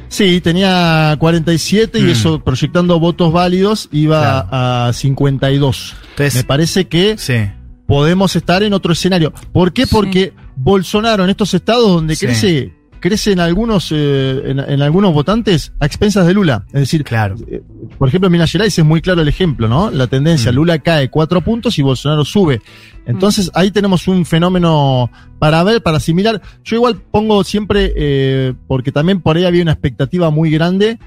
Sí, 0.10 0.42
tenía 0.42 1.16
47 1.20 1.98
y 2.00 2.04
Mm. 2.04 2.10
eso 2.10 2.40
proyectando 2.44 3.00
votos 3.00 3.32
válidos 3.34 3.90
iba 3.92 4.48
Claro. 4.48 4.88
a 4.88 4.94
52. 4.94 5.96
Entonces, 6.12 6.36
Me 6.36 6.44
parece 6.44 6.88
que 6.88 7.16
sí. 7.18 7.34
podemos 7.88 8.36
estar 8.36 8.62
en 8.64 8.74
otro 8.74 8.94
escenario. 8.94 9.34
¿Por 9.52 9.74
qué? 9.74 9.86
Sí. 9.86 9.90
Porque 9.92 10.34
Bolsonaro 10.56 11.24
en 11.24 11.32
estos 11.32 11.54
estados 11.56 11.88
donde 11.90 12.16
Sí. 12.16 12.26
crece, 12.28 12.74
crecen 13.04 13.42
algunos, 13.42 13.92
eh, 13.92 14.42
en, 14.46 14.60
en 14.60 14.82
algunos 14.82 15.14
votantes 15.14 15.74
a 15.82 15.86
expensas 15.86 16.26
de 16.26 16.34
Lula. 16.34 16.64
Es 16.68 16.80
decir, 16.80 17.04
Claro. 17.04 17.36
eh, 17.52 17.62
por 17.98 18.08
ejemplo, 18.08 18.28
en 18.28 18.32
Minas 18.32 18.50
Gerais 18.50 18.80
es 18.80 18.86
muy 18.86 19.02
claro 19.02 19.22
el 19.22 19.28
ejemplo, 19.28 19.68
¿no? 19.68 19.92
La 19.92 20.08
tendencia, 20.08 20.54
Mm. 20.54 20.56
Lula 20.56 20.80
cae 20.80 21.10
cuatro 21.10 21.42
puntos 21.42 21.78
y 21.78 21.82
Bolsonaro 21.82 22.24
sube. 22.24 22.62
Entonces 23.06 23.52
ahí 23.56 23.72
tenemos 23.72 24.08
un 24.08 24.26
fenómeno 24.26 25.12
para 25.38 25.62
ver, 25.66 25.84
para 25.84 25.98
asimilar. 25.98 26.42
Yo 26.64 26.78
igual 26.78 26.96
pongo 27.12 27.44
siempre, 27.44 27.92
eh, 27.98 28.54
porque 28.68 28.94
también 28.94 29.20
por 29.20 29.36
ahí 29.36 29.44
había 29.44 29.62
una 29.64 29.74
expectativa 29.74 30.30
muy 30.30 30.50
grande 30.50 30.98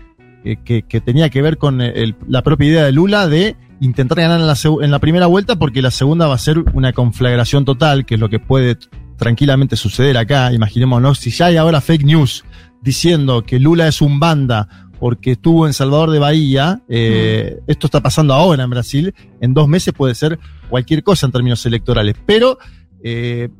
eh, 0.44 0.56
que, 0.62 0.82
que 0.82 1.00
tenía 1.00 1.30
que 1.30 1.40
ver 1.40 1.56
con 1.56 1.80
el- 1.80 2.14
la 2.28 2.42
propia 2.42 2.68
idea 2.68 2.84
de 2.84 2.92
Lula 2.92 3.26
de 3.26 3.56
intentar 3.80 4.18
ganar 4.20 4.38
en 4.40 4.46
la, 4.46 4.56
en 4.84 4.90
la 4.90 4.98
primera 4.98 5.26
vuelta 5.26 5.56
porque 5.56 5.80
la 5.80 5.90
segunda 5.90 6.26
va 6.26 6.34
a 6.34 6.38
ser 6.38 6.58
una 6.74 6.92
conflagración 6.92 7.64
total, 7.64 8.04
que 8.04 8.14
es 8.16 8.20
lo 8.20 8.28
que 8.28 8.38
puede 8.38 8.76
tranquilamente 9.16 9.76
suceder 9.76 10.16
acá. 10.16 10.52
Imaginémonos, 10.52 11.18
si 11.18 11.30
ya 11.30 11.46
hay 11.46 11.56
ahora 11.56 11.80
fake 11.80 12.04
news 12.04 12.44
diciendo 12.82 13.42
que 13.42 13.58
Lula 13.58 13.88
es 13.88 14.00
un 14.00 14.20
banda 14.20 14.68
porque 14.98 15.32
estuvo 15.32 15.66
en 15.66 15.72
Salvador 15.72 16.10
de 16.10 16.18
Bahía, 16.18 16.82
eh, 16.88 17.58
esto 17.66 17.86
está 17.86 18.00
pasando 18.00 18.32
ahora 18.32 18.64
en 18.64 18.70
Brasil, 18.70 19.14
en 19.40 19.52
dos 19.52 19.68
meses 19.68 19.92
puede 19.92 20.14
ser 20.14 20.38
cualquier 20.70 21.02
cosa 21.02 21.26
en 21.26 21.32
términos 21.32 21.66
electorales, 21.66 22.14
pero 22.24 22.58
eh, 23.02 23.50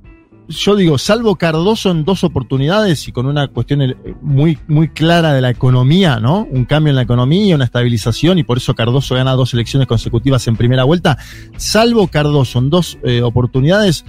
yo 0.49 0.77
digo, 0.77 0.99
salvo 0.99 1.37
Cardoso 1.37 1.91
en 1.91 2.05
dos 2.05 2.23
oportunidades 2.25 3.09
y 3.09 3.13
con 3.13 3.27
una 3.27 3.49
cuestión 3.49 3.83
eh, 3.83 3.97
muy, 4.23 4.59
muy 4.69 4.89
clara 4.89 5.33
de 5.33 5.41
la 5.41 5.51
economía, 5.51 6.21
¿no? 6.21 6.47
Un 6.51 6.65
cambio 6.65 6.91
en 6.91 6.97
la 6.97 7.03
economía, 7.03 7.55
una 7.55 7.65
estabilización, 7.65 8.39
y 8.39 8.45
por 8.45 8.59
eso 8.59 8.75
Cardoso 8.75 9.15
gana 9.15 9.33
dos 9.33 9.55
elecciones 9.55 9.89
consecutivas 9.89 10.47
en 10.47 10.57
primera 10.57 10.85
vuelta. 10.85 11.19
Salvo 11.57 12.09
Cardoso 12.09 12.59
en 12.61 12.71
dos 12.71 12.99
eh, 13.03 13.23
oportunidades, 13.23 14.05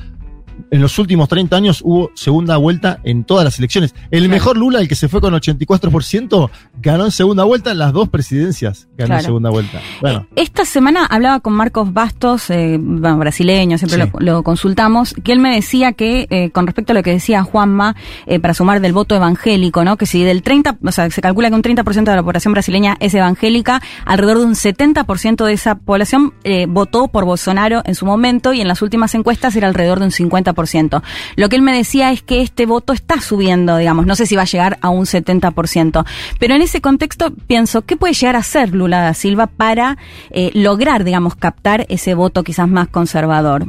en 0.72 0.82
los 0.82 0.98
últimos 1.00 1.28
30 1.30 1.56
años 1.56 1.82
hubo 1.84 2.12
segunda 2.16 2.58
vuelta 2.58 3.00
en 3.04 3.24
todas 3.24 3.44
las 3.46 3.58
elecciones. 3.60 3.94
El 4.12 4.22
Claro. 4.22 4.30
mejor 4.32 4.58
Lula, 4.58 4.80
el 4.80 4.88
que 4.88 4.96
se 4.96 5.08
fue 5.08 5.22
con 5.22 5.34
84%, 5.34 6.50
ganó 6.82 7.06
en 7.06 7.12
segunda 7.12 7.44
vuelta 7.44 7.72
en 7.72 7.78
las 7.80 7.94
dos 7.94 8.10
presidencias. 8.10 8.88
Ganó 8.98 9.16
en 9.16 9.22
segunda 9.22 9.50
vuelta. 9.50 9.80
Bueno. 10.02 10.28
Eh, 10.36 10.44
Esta 10.48 10.66
semana 10.66 11.06
hablaba 11.06 11.40
con 11.40 11.54
Marcos 11.54 11.94
Bastos, 11.94 12.50
eh, 12.50 12.78
bueno, 12.82 13.18
brasileño, 13.18 13.78
siempre 13.78 14.04
Sí. 14.04 14.10
lo, 14.20 14.20
lo 14.38 14.44
consultamos, 14.44 15.14
que 15.24 15.32
él 15.34 15.40
me 15.40 15.54
decía 15.54 15.94
que, 15.94 16.28
eh, 16.30 16.50
con 16.52 16.66
respecto 16.66 16.94
a 16.94 16.96
lo 16.96 17.04
que 17.04 17.12
decía 17.12 17.44
Juanma, 17.44 17.96
eh, 18.26 18.40
para 18.40 18.54
sumar 18.54 18.82
del 18.82 18.94
voto 18.94 19.16
evangélico, 19.16 19.84
¿no? 19.84 19.98
Que 19.98 20.06
si 20.06 20.24
del 20.24 20.42
30, 20.42 20.78
o 20.84 20.92
sea, 20.92 21.10
se 21.10 21.22
calcula 21.22 21.50
que 21.50 21.56
un 21.56 21.62
30% 21.62 22.12
de 22.12 22.16
la 22.18 22.24
población 22.24 22.54
brasileña 22.54 22.98
es 23.00 23.14
evangélica, 23.14 23.82
alrededor 24.06 24.40
de 24.40 24.46
un 24.46 24.56
70% 24.56 25.46
de 25.46 25.54
esa 25.54 25.76
población 25.76 26.34
votó 26.70 27.08
por 27.10 27.26
Bolsonaro 27.26 27.82
en 27.86 27.96
su 27.96 28.06
momento 28.06 28.54
y 28.54 28.62
en 28.62 28.68
las 28.68 28.82
últimas 28.82 29.14
encuestas 29.16 29.56
era 29.56 29.68
alrededor 29.68 30.00
de 30.00 30.06
un 30.06 30.12
50% 30.12 30.47
50%. 30.54 31.02
Lo 31.36 31.50
que 31.50 31.56
él 31.56 31.62
me 31.62 31.76
decía 31.76 32.12
es 32.12 32.22
que 32.22 32.42
este 32.42 32.66
voto 32.66 32.94
está 32.94 33.20
subiendo, 33.22 33.78
digamos, 33.78 34.06
no 34.06 34.16
sé 34.16 34.26
si 34.26 34.36
va 34.36 34.44
a 34.44 34.46
llegar 34.46 34.78
a 34.82 34.90
un 34.90 35.06
70%. 35.06 36.06
Pero 36.40 36.56
en 36.56 36.62
ese 36.62 36.82
contexto 36.82 37.34
pienso, 37.48 37.84
¿qué 37.84 37.98
puede 37.98 38.14
llegar 38.14 38.36
a 38.36 38.40
hacer 38.40 38.74
Lula 38.74 39.02
da 39.02 39.14
Silva 39.14 39.48
para 39.48 39.98
eh, 40.32 40.52
lograr, 40.54 41.04
digamos, 41.04 41.36
captar 41.36 41.86
ese 41.90 42.14
voto 42.14 42.44
quizás 42.44 42.68
más 42.68 42.88
conservador? 42.88 43.68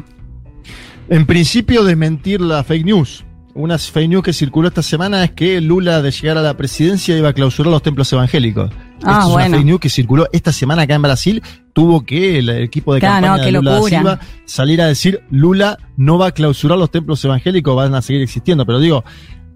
En 1.09 1.27
principio, 1.27 1.85
desmentir 1.85 2.41
la 2.41 2.63
fake 2.63 2.85
news. 2.85 3.25
Una 3.55 3.77
fake 3.77 4.09
news 4.09 4.23
que 4.23 4.33
circuló 4.33 4.69
esta 4.69 4.83
semana 4.83 5.25
es 5.25 5.33
que 5.33 5.61
Lula, 5.61 6.01
de 6.01 6.11
llegar 6.13 6.39
a 6.39 6.43
la 6.43 6.57
presidencia, 6.57 7.17
iba 7.19 7.31
a 7.31 7.33
clausurar 7.33 7.73
los 7.73 7.83
templos 7.83 8.13
evangélicos. 8.13 8.71
Ah, 8.71 8.79
Esta 8.99 9.19
es 9.21 9.25
bueno. 9.27 9.35
una 9.49 9.57
fake 9.57 9.67
news 9.67 9.81
que 9.81 9.89
circuló 9.89 10.29
esta 10.33 10.53
semana 10.53 10.83
acá 10.83 10.95
en 10.95 11.03
Brasil. 11.03 11.43
Tuvo 11.73 12.05
que 12.05 12.39
el 12.39 12.51
equipo 12.51 12.95
de 12.95 13.01
Claro, 13.01 13.27
campaña 13.27 13.37
no, 13.39 13.45
de 13.45 13.53
Lula 13.53 13.71
da. 13.73 13.83
Silva 13.83 14.21
salir 14.45 14.81
a 14.83 14.87
decir 14.87 15.23
Lula 15.31 15.79
no 15.97 16.19
va 16.19 16.29
a 16.29 16.33
clausurar 16.33 16.79
los 16.79 16.91
templos 16.91 17.25
evangélicos, 17.25 17.75
van 17.75 17.95
a 17.95 18.03
seguir 18.03 18.23
existiendo. 18.23 18.65
Pero 18.65 18.79
digo, 18.79 19.05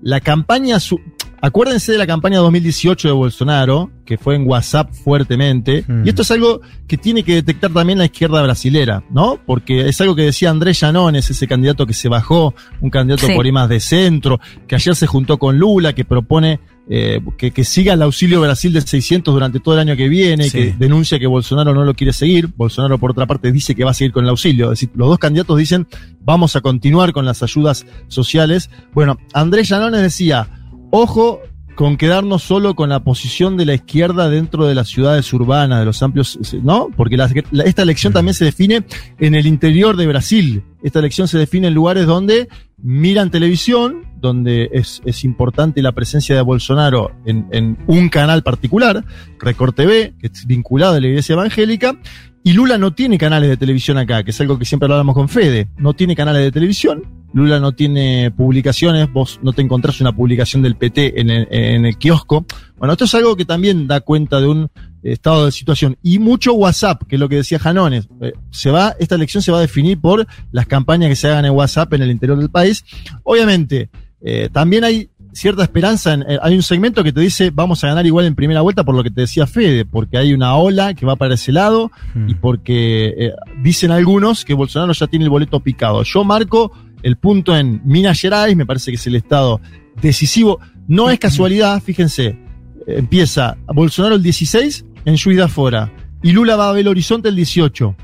la 0.01 0.21
campaña, 0.21 0.81
su- 0.81 1.01
acuérdense 1.43 1.93
de 1.93 1.99
la 1.99 2.07
campaña 2.07 2.39
2018 2.39 3.09
de 3.09 3.13
Bolsonaro, 3.15 3.91
que 4.07 4.17
fue 4.17 4.37
en 4.37 4.49
WhatsApp 4.49 4.91
fuertemente, 4.95 5.85
Mm. 5.87 6.07
y 6.07 6.09
esto 6.09 6.23
es 6.23 6.31
algo 6.31 6.61
que 6.87 6.97
tiene 6.97 7.23
que 7.25 7.35
detectar 7.35 7.71
también 7.73 7.99
la 7.99 8.05
izquierda 8.07 8.41
brasilera, 8.43 9.03
¿no? 9.11 9.39
Porque 9.45 9.89
es 9.89 10.01
algo 10.01 10.15
que 10.15 10.23
decía 10.23 10.51
Andrés 10.51 10.81
Llanones, 10.81 11.29
ese 11.31 11.47
candidato 11.47 11.85
que 11.87 11.95
se 11.95 12.09
bajó, 12.09 12.55
un 12.81 12.89
candidato 12.91 13.27
Sí. 13.27 13.35
por 13.35 13.45
ahí 13.45 13.53
más 13.53 13.69
de 13.69 13.81
centro, 13.81 14.41
que 14.67 14.77
ayer 14.77 14.95
se 14.95 15.07
juntó 15.07 15.37
con 15.39 15.59
Lula, 15.59 15.93
que 15.95 16.05
propone 16.05 16.61
eh, 16.89 17.21
que, 17.39 17.53
que 17.53 17.63
siga 17.63 17.93
el 17.95 18.03
auxilio 18.03 18.41
Brasil 18.41 18.73
de 18.73 18.81
600 18.81 19.33
durante 19.33 19.61
todo 19.61 19.75
el 19.75 19.81
año 19.81 19.97
que 19.97 20.09
viene, 20.09 20.45
Sí. 20.45 20.51
que 20.51 20.75
denuncia 20.77 21.17
que 21.21 21.29
Bolsonaro 21.29 21.73
no 21.73 21.85
lo 21.85 21.95
quiere 21.95 22.13
seguir. 22.13 22.49
Bolsonaro, 22.57 22.99
por 22.99 23.13
otra 23.13 23.25
parte, 23.25 23.53
dice 23.53 23.77
que 23.77 23.85
va 23.85 23.93
a 23.93 23.95
seguir 23.95 24.11
con 24.13 24.25
el 24.25 24.31
auxilio. 24.31 24.67
Es 24.73 24.81
decir, 24.81 24.91
los 24.97 25.09
dos 25.09 25.19
candidatos 25.21 25.57
dicen, 25.57 25.87
vamos 26.23 26.57
a 26.57 26.61
continuar 26.61 27.13
con 27.13 27.25
las 27.25 27.41
ayudas 27.45 27.87
sociales. 28.09 28.69
Bueno, 28.93 29.17
Andrés 29.33 29.69
Llanones 29.69 30.03
decía, 30.03 30.49
ojo 30.93 31.41
con 31.75 31.97
quedarnos 31.97 32.43
solo 32.43 32.75
con 32.75 32.91
la 32.91 33.01
posición 33.03 33.57
de 33.57 33.65
la 33.65 33.75
izquierda 33.75 34.29
dentro 34.29 34.67
de 34.67 34.75
las 34.75 34.89
ciudades 34.89 35.33
urbanas, 35.33 35.81
de 35.81 35.87
los 35.87 36.03
amplios, 36.03 36.39
¿no? 36.63 36.91
Porque 36.95 37.17
esta 37.65 37.83
elección 37.83 38.13
también 38.13 38.35
se 38.35 38.45
define 38.45 38.85
en 39.19 39.35
el 39.35 39.47
interior 39.47 39.97
de 39.97 40.07
Brasil. 40.07 40.63
Esta 40.83 40.99
elección 40.99 41.29
se 41.29 41.39
define 41.39 41.69
en 41.69 41.75
lugares 41.75 42.07
donde 42.07 42.49
miran 42.77 43.31
televisión, 43.31 44.05
donde 44.23 44.71
es, 44.73 45.03
es 45.05 45.25
importante 45.25 45.83
la 45.83 45.93
presencia 45.93 46.35
de 46.35 46.41
Bolsonaro 46.41 47.11
en, 47.27 47.77
un 47.87 48.09
canal 48.09 48.43
particular, 48.43 49.05
Record 49.39 49.75
TV, 49.75 50.15
que 50.19 50.29
es 50.29 50.47
vinculado 50.47 50.95
a 50.95 51.01
la 51.01 51.09
iglesia 51.09 51.35
evangélica, 51.35 51.99
y 52.43 52.55
Lula 52.55 52.79
no 52.79 52.95
tiene 52.95 53.19
canales 53.19 53.51
de 53.51 53.57
televisión 53.57 53.99
acá, 53.99 54.25
que 54.25 54.31
es 54.31 54.41
algo 54.41 54.59
que 54.59 54.65
siempre 54.65 54.87
hablábamos 54.87 55.15
con 55.15 55.29
Fede. 55.29 55.69
No 55.77 55.93
tiene 55.93 56.17
canales 56.17 56.43
de 56.43 56.51
televisión, 56.51 57.03
Lula 57.33 57.61
no 57.61 57.73
tiene 57.73 58.31
publicaciones, 58.31 59.11
vos 59.13 59.41
no 59.43 59.53
te 59.53 59.63
encontrás 59.63 60.01
una 60.01 60.15
publicación 60.15 60.63
del 60.63 60.77
PT 60.77 61.21
en 61.21 61.31
el, 61.31 61.97
kiosco. 61.99 62.45
Bueno, 62.77 62.93
esto 62.93 63.05
es 63.05 63.15
algo 63.15 63.37
que 63.37 63.45
también 63.45 63.87
da 63.87 64.01
cuenta 64.01 64.41
de 64.41 64.49
un 64.49 64.71
estado 65.03 65.47
de 65.47 65.53
situación. 65.53 65.97
Y 66.03 66.19
mucho 66.19 66.53
WhatsApp, 66.55 67.03
que 67.09 67.17
es 67.17 67.21
lo 67.21 67.29
que 67.29 67.37
decía 67.37 67.59
Janones. 67.59 68.09
Eh, 68.21 68.33
se 68.51 68.71
va, 68.71 68.95
esta 68.99 69.15
elección 69.15 69.43
se 69.43 69.51
va 69.53 69.59
a 69.59 69.63
definir 69.63 70.01
por 70.01 70.27
las 70.51 70.67
campañas 70.67 71.09
que 71.09 71.17
se 71.17 71.29
hagan 71.29 71.45
en 71.45 71.53
WhatsApp 71.53 71.93
en 71.95 72.03
el 72.03 72.11
interior 72.11 72.39
del 72.39 72.51
país. 72.51 72.85
Obviamente, 73.23 73.91
eh, 74.25 74.49
también 74.53 74.85
hay 74.85 75.11
cierta 75.33 75.63
esperanza. 75.63 76.13
En, 76.13 76.23
eh, 76.23 76.39
hay 76.43 76.55
un 76.55 76.63
segmento 76.63 77.03
que 77.03 77.13
te 77.13 77.21
dice 77.21 77.51
vamos 77.51 77.83
a 77.83 77.89
ganar 77.89 78.05
igual 78.07 78.27
en 78.27 78.35
primera 78.35 78.61
vuelta 78.61 78.85
por 78.85 78.95
lo 78.95 79.03
que 79.03 79.11
te 79.11 79.23
decía 79.23 79.47
Fede, 79.47 79.85
porque 79.85 80.19
hay 80.19 80.33
una 80.35 80.55
ola 80.57 80.95
que 80.95 81.07
va 81.07 81.17
para 81.17 81.35
ese 81.35 81.53
lado 81.53 81.91
Mm. 82.15 82.29
y 82.29 82.35
porque 82.35 83.15
eh, 83.17 83.33
dicen 83.63 83.91
algunos 83.91 84.45
que 84.45 84.55
Bolsonaro 84.55 84.93
ya 84.93 85.07
tiene 85.07 85.25
el 85.25 85.31
boleto 85.31 85.61
picado. 85.61 86.03
Yo 86.03 86.25
marco 86.25 86.73
el 87.03 87.17
punto 87.17 87.57
en 87.57 87.81
Minas 87.85 88.21
Gerais, 88.21 88.57
me 88.57 88.67
parece 88.67 88.91
que 88.91 88.97
es 88.97 89.07
el 89.07 89.17
estado 89.17 89.61
decisivo. 90.01 90.61
No 90.87 91.11
es 91.11 91.19
casualidad, 91.19 91.83
fíjense, 91.83 92.39
empieza 92.87 93.57
Bolsonaro 93.67 94.15
el 94.17 94.23
16 94.23 94.85
en 95.05 95.17
Juiz 95.19 95.41
Fora 95.51 95.93
y 96.23 96.33
Lula 96.33 96.57
va 96.57 96.69
a 96.69 96.73
Belo 96.73 96.91
Horizonte 96.91 97.29
el 97.29 97.37
18. 97.37 97.97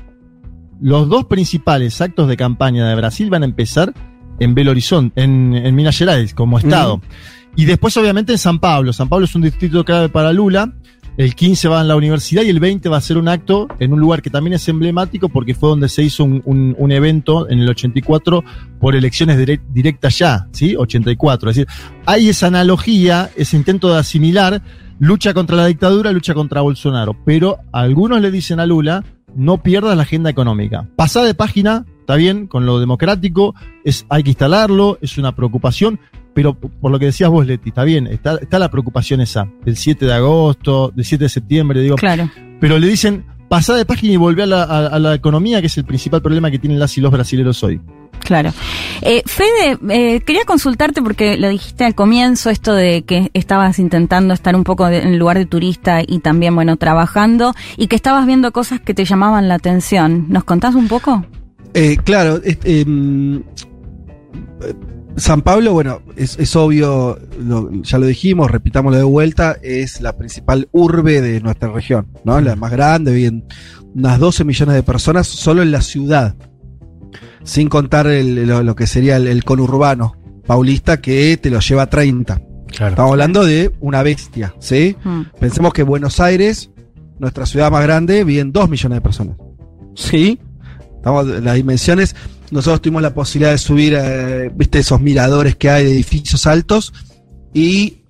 Los 0.81 1.09
dos 1.09 1.25
principales 1.25 1.99
actos 2.01 2.27
de 2.27 2.37
campaña 2.37 2.87
de 2.87 2.95
Brasil 2.95 3.29
van 3.29 3.43
a 3.43 3.45
empezar 3.45 3.93
en 4.39 4.53
Belo 4.55 4.71
Horizonte, 4.71 5.21
en, 5.21 5.53
en 5.55 5.75
Minas 5.75 5.97
Gerais, 5.97 6.33
como 6.33 6.57
estado. 6.59 7.01
Y 7.55 7.65
después, 7.65 7.95
obviamente, 7.97 8.31
en 8.33 8.37
San 8.37 8.59
Pablo. 8.59 8.93
San 8.93 9.09
Pablo 9.09 9.25
es 9.25 9.35
un 9.35 9.41
distrito 9.41 9.83
clave 9.83 10.09
para 10.09 10.31
Lula. 10.33 10.73
El 11.17 11.35
15 11.35 11.67
va 11.67 11.81
en 11.81 11.89
la 11.89 11.97
universidad 11.97 12.43
y 12.43 12.49
el 12.49 12.61
20 12.61 12.87
va 12.87 12.95
a 12.95 13.01
ser 13.01 13.17
un 13.17 13.27
acto 13.27 13.67
en 13.79 13.91
un 13.91 13.99
lugar 13.99 14.21
que 14.21 14.29
también 14.29 14.53
es 14.53 14.65
emblemático 14.69 15.27
porque 15.27 15.53
fue 15.53 15.67
donde 15.67 15.89
se 15.89 16.01
hizo 16.03 16.23
un, 16.23 16.41
un- 16.45 16.75
un 16.77 16.91
evento 16.93 17.49
en 17.49 17.59
el 17.59 17.67
84 17.67 18.41
por 18.79 18.95
elecciones 18.95 19.37
direct- 19.37 19.63
directas 19.73 20.17
ya, 20.17 20.47
¿sí? 20.53 20.75
84. 20.77 21.49
Es 21.49 21.57
decir, 21.57 21.67
hay 22.05 22.29
esa 22.29 22.47
analogía, 22.47 23.29
ese 23.35 23.57
intento 23.57 23.91
de 23.91 23.99
asimilar 23.99 24.61
lucha 24.99 25.33
contra 25.33 25.57
la 25.57 25.65
dictadura, 25.65 26.13
lucha 26.13 26.33
contra 26.33 26.61
Bolsonaro. 26.61 27.17
Pero 27.25 27.57
algunos 27.73 28.21
le 28.21 28.31
dicen 28.31 28.61
a 28.61 28.65
Lula, 28.65 29.03
no 29.35 29.61
pierdas 29.63 29.95
la 29.95 30.03
agenda 30.03 30.29
económica. 30.29 30.87
Pasá 30.95 31.23
de 31.23 31.33
página, 31.33 31.85
está 32.01 32.15
bien, 32.15 32.47
con 32.47 32.65
lo 32.65 32.79
democrático, 32.79 33.55
es, 33.83 34.05
hay 34.09 34.23
que 34.23 34.29
instalarlo, 34.31 34.97
es 35.01 35.17
una 35.17 35.35
preocupación, 35.35 35.99
pero 36.33 36.53
por 36.55 36.91
lo 36.91 36.99
que 36.99 37.05
decías 37.05 37.29
vos, 37.29 37.45
Leti, 37.45 37.69
está 37.69 37.83
bien, 37.83 38.07
está, 38.07 38.35
está 38.37 38.59
la 38.59 38.69
preocupación 38.71 39.21
esa, 39.21 39.47
del 39.65 39.75
7 39.75 40.05
de 40.05 40.13
agosto, 40.13 40.91
del 40.95 41.05
7 41.05 41.25
de 41.25 41.29
septiembre, 41.29 41.81
digo, 41.81 41.95
Claro. 41.95 42.29
pero 42.59 42.77
le 42.79 42.87
dicen, 42.87 43.25
pasá 43.49 43.75
de 43.75 43.85
página 43.85 44.13
y 44.13 44.17
volvé 44.17 44.43
a 44.43 44.47
la, 44.47 44.63
a- 44.63 44.87
a 44.87 44.99
la 44.99 45.15
economía, 45.15 45.59
que 45.61 45.67
es 45.67 45.77
el 45.77 45.85
principal 45.85 46.21
problema 46.21 46.49
que 46.51 46.59
tienen 46.59 46.79
las 46.79 46.97
y 46.97 47.01
los 47.01 47.11
brasileños 47.11 47.61
hoy. 47.63 47.81
Claro. 48.23 48.51
Eh, 49.01 49.23
Fede, 49.25 49.77
eh, 49.89 50.21
quería 50.21 50.43
consultarte 50.45 51.01
porque 51.01 51.37
lo 51.37 51.49
dijiste 51.49 51.83
al 51.85 51.95
comienzo, 51.95 52.49
esto 52.49 52.73
de 52.75 53.01
que 53.03 53.31
estabas 53.33 53.79
intentando 53.79 54.33
estar 54.33 54.55
un 54.55 54.63
poco 54.63 54.85
de- 54.87 54.99
en 55.01 55.09
el 55.13 55.17
lugar 55.17 55.37
de 55.37 55.45
turista 55.45 56.01
y 56.05 56.19
también, 56.19 56.53
bueno, 56.53 56.77
trabajando 56.77 57.53
y 57.77 57.87
que 57.87 57.95
estabas 57.95 58.25
viendo 58.27 58.51
cosas 58.51 58.79
que 58.81 58.93
te 58.93 59.05
llamaban 59.05 59.47
la 59.47 59.55
atención. 59.55 60.25
¿Nos 60.29 60.43
contás 60.43 60.75
un 60.75 60.87
poco? 60.87 61.25
Eh, 61.73 61.97
claro, 62.03 62.39
em, 62.43 63.43
San 65.15 65.41
Pablo, 65.41 65.73
bueno, 65.73 66.01
es, 66.15 66.37
es 66.39 66.55
obvio, 66.55 67.17
lo- 67.39 67.69
ya 67.81 67.97
lo 67.97 68.05
dijimos, 68.05 68.49
repitámoslo 68.51 68.97
de 68.97 69.03
vuelta, 69.03 69.57
es 69.61 70.01
la 70.01 70.15
principal 70.15 70.69
urbe 70.71 71.19
de 71.21 71.41
nuestra 71.41 71.69
región, 71.71 72.07
¿no? 72.23 72.39
La 72.39 72.55
más 72.55 72.71
grande, 72.71 73.11
viven 73.11 73.43
unas 73.95 74.19
12 74.19 74.43
millones 74.45 74.75
de 74.75 74.83
personas 74.83 75.27
solo 75.27 75.61
en 75.61 75.71
la 75.71 75.81
ciudad, 75.81 76.35
sin 77.43 77.69
contar 77.69 78.07
el- 78.07 78.47
lo, 78.47 78.63
lo 78.63 78.75
que 78.75 78.87
sería 78.87 79.17
el, 79.17 79.27
el 79.27 79.43
conurbano 79.43 80.15
paulista 80.45 80.99
que 81.01 81.37
te 81.37 81.49
lo 81.49 81.59
lleva 81.59 81.83
a 81.83 81.89
30. 81.89 82.41
Claro. 82.67 82.89
Estamos 82.91 83.11
hablando 83.11 83.45
de 83.45 83.71
una 83.79 84.03
bestia, 84.03 84.53
¿sí? 84.59 84.95
Mm. 85.03 85.21
Pensemos 85.39 85.73
que 85.73 85.83
Buenos 85.83 86.19
Aires, 86.19 86.69
nuestra 87.19 87.45
ciudad 87.45 87.71
más 87.71 87.83
grande, 87.83 88.23
viven 88.23 88.51
2 88.51 88.69
millones 88.69 88.97
de 88.97 89.01
personas. 89.01 89.37
¿Sí? 89.95 90.39
Estamos 90.95 91.27
en 91.27 91.43
las 91.45 91.55
dimensiones. 91.55 92.15
Nosotros 92.51 92.81
tuvimos 92.81 93.01
la 93.01 93.13
posibilidad 93.13 93.51
de 93.51 93.57
subir, 93.57 93.95
eh, 93.97 94.51
viste, 94.55 94.79
esos 94.79 94.99
miradores 95.01 95.55
que 95.55 95.69
hay 95.69 95.85
de 95.85 95.91
edificios 95.93 96.45
altos 96.47 96.93
y 97.53 98.03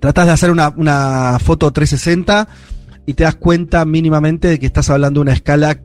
tratas 0.00 0.26
de 0.26 0.32
hacer 0.32 0.50
una, 0.50 0.68
una 0.76 1.38
foto 1.40 1.70
360 1.72 2.48
y 3.06 3.14
te 3.14 3.24
das 3.24 3.36
cuenta 3.36 3.84
mínimamente 3.84 4.48
de 4.48 4.58
que 4.58 4.66
estás 4.66 4.90
hablando 4.90 5.20
de 5.20 5.22
una 5.22 5.32
escala 5.32 5.80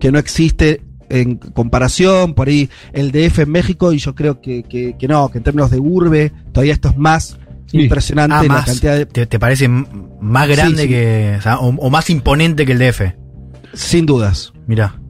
que 0.00 0.10
no 0.10 0.18
existe 0.18 0.82
en 1.10 1.36
comparación, 1.36 2.32
por 2.34 2.48
ahí 2.48 2.70
el 2.92 3.10
DF 3.12 3.40
en 3.42 3.50
México, 3.50 3.92
y 3.92 3.98
yo 3.98 4.14
creo 4.14 4.40
que, 4.40 4.62
que- 4.62 4.96
que 4.98 5.08
no, 5.08 5.28
que 5.30 5.38
en 5.38 5.44
términos 5.44 5.70
de 5.70 5.78
urbe, 5.78 6.32
todavía 6.52 6.72
esto 6.72 6.88
es 6.88 6.96
más 6.96 7.36
Sí. 7.66 7.82
impresionante 7.82 8.34
Ah, 8.36 8.42
la 8.42 8.64
cantidad 8.64 8.96
de, 8.96 9.06
¿Te, 9.06 9.26
te 9.26 9.38
parece 9.38 9.68
más 9.68 10.48
grande 10.48 10.82
sí. 10.84 10.88
que. 10.88 11.34
o, 11.38 11.42
sea, 11.42 11.58
o- 11.58 11.68
o 11.68 11.90
más 11.90 12.08
imponente 12.10 12.64
que 12.66 12.72
el 12.72 12.78
DF? 12.78 13.14
sin 13.74 14.06
dudas. 14.06 14.52
Mirá. 14.66 15.00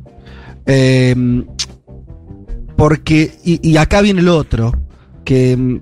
Eh, 0.67 1.15
porque, 2.77 3.33
y, 3.45 3.67
y 3.69 3.77
acá 3.77 4.01
viene 4.01 4.23
lo 4.23 4.37
otro, 4.37 4.73
que, 5.25 5.57
mm, 5.57 5.81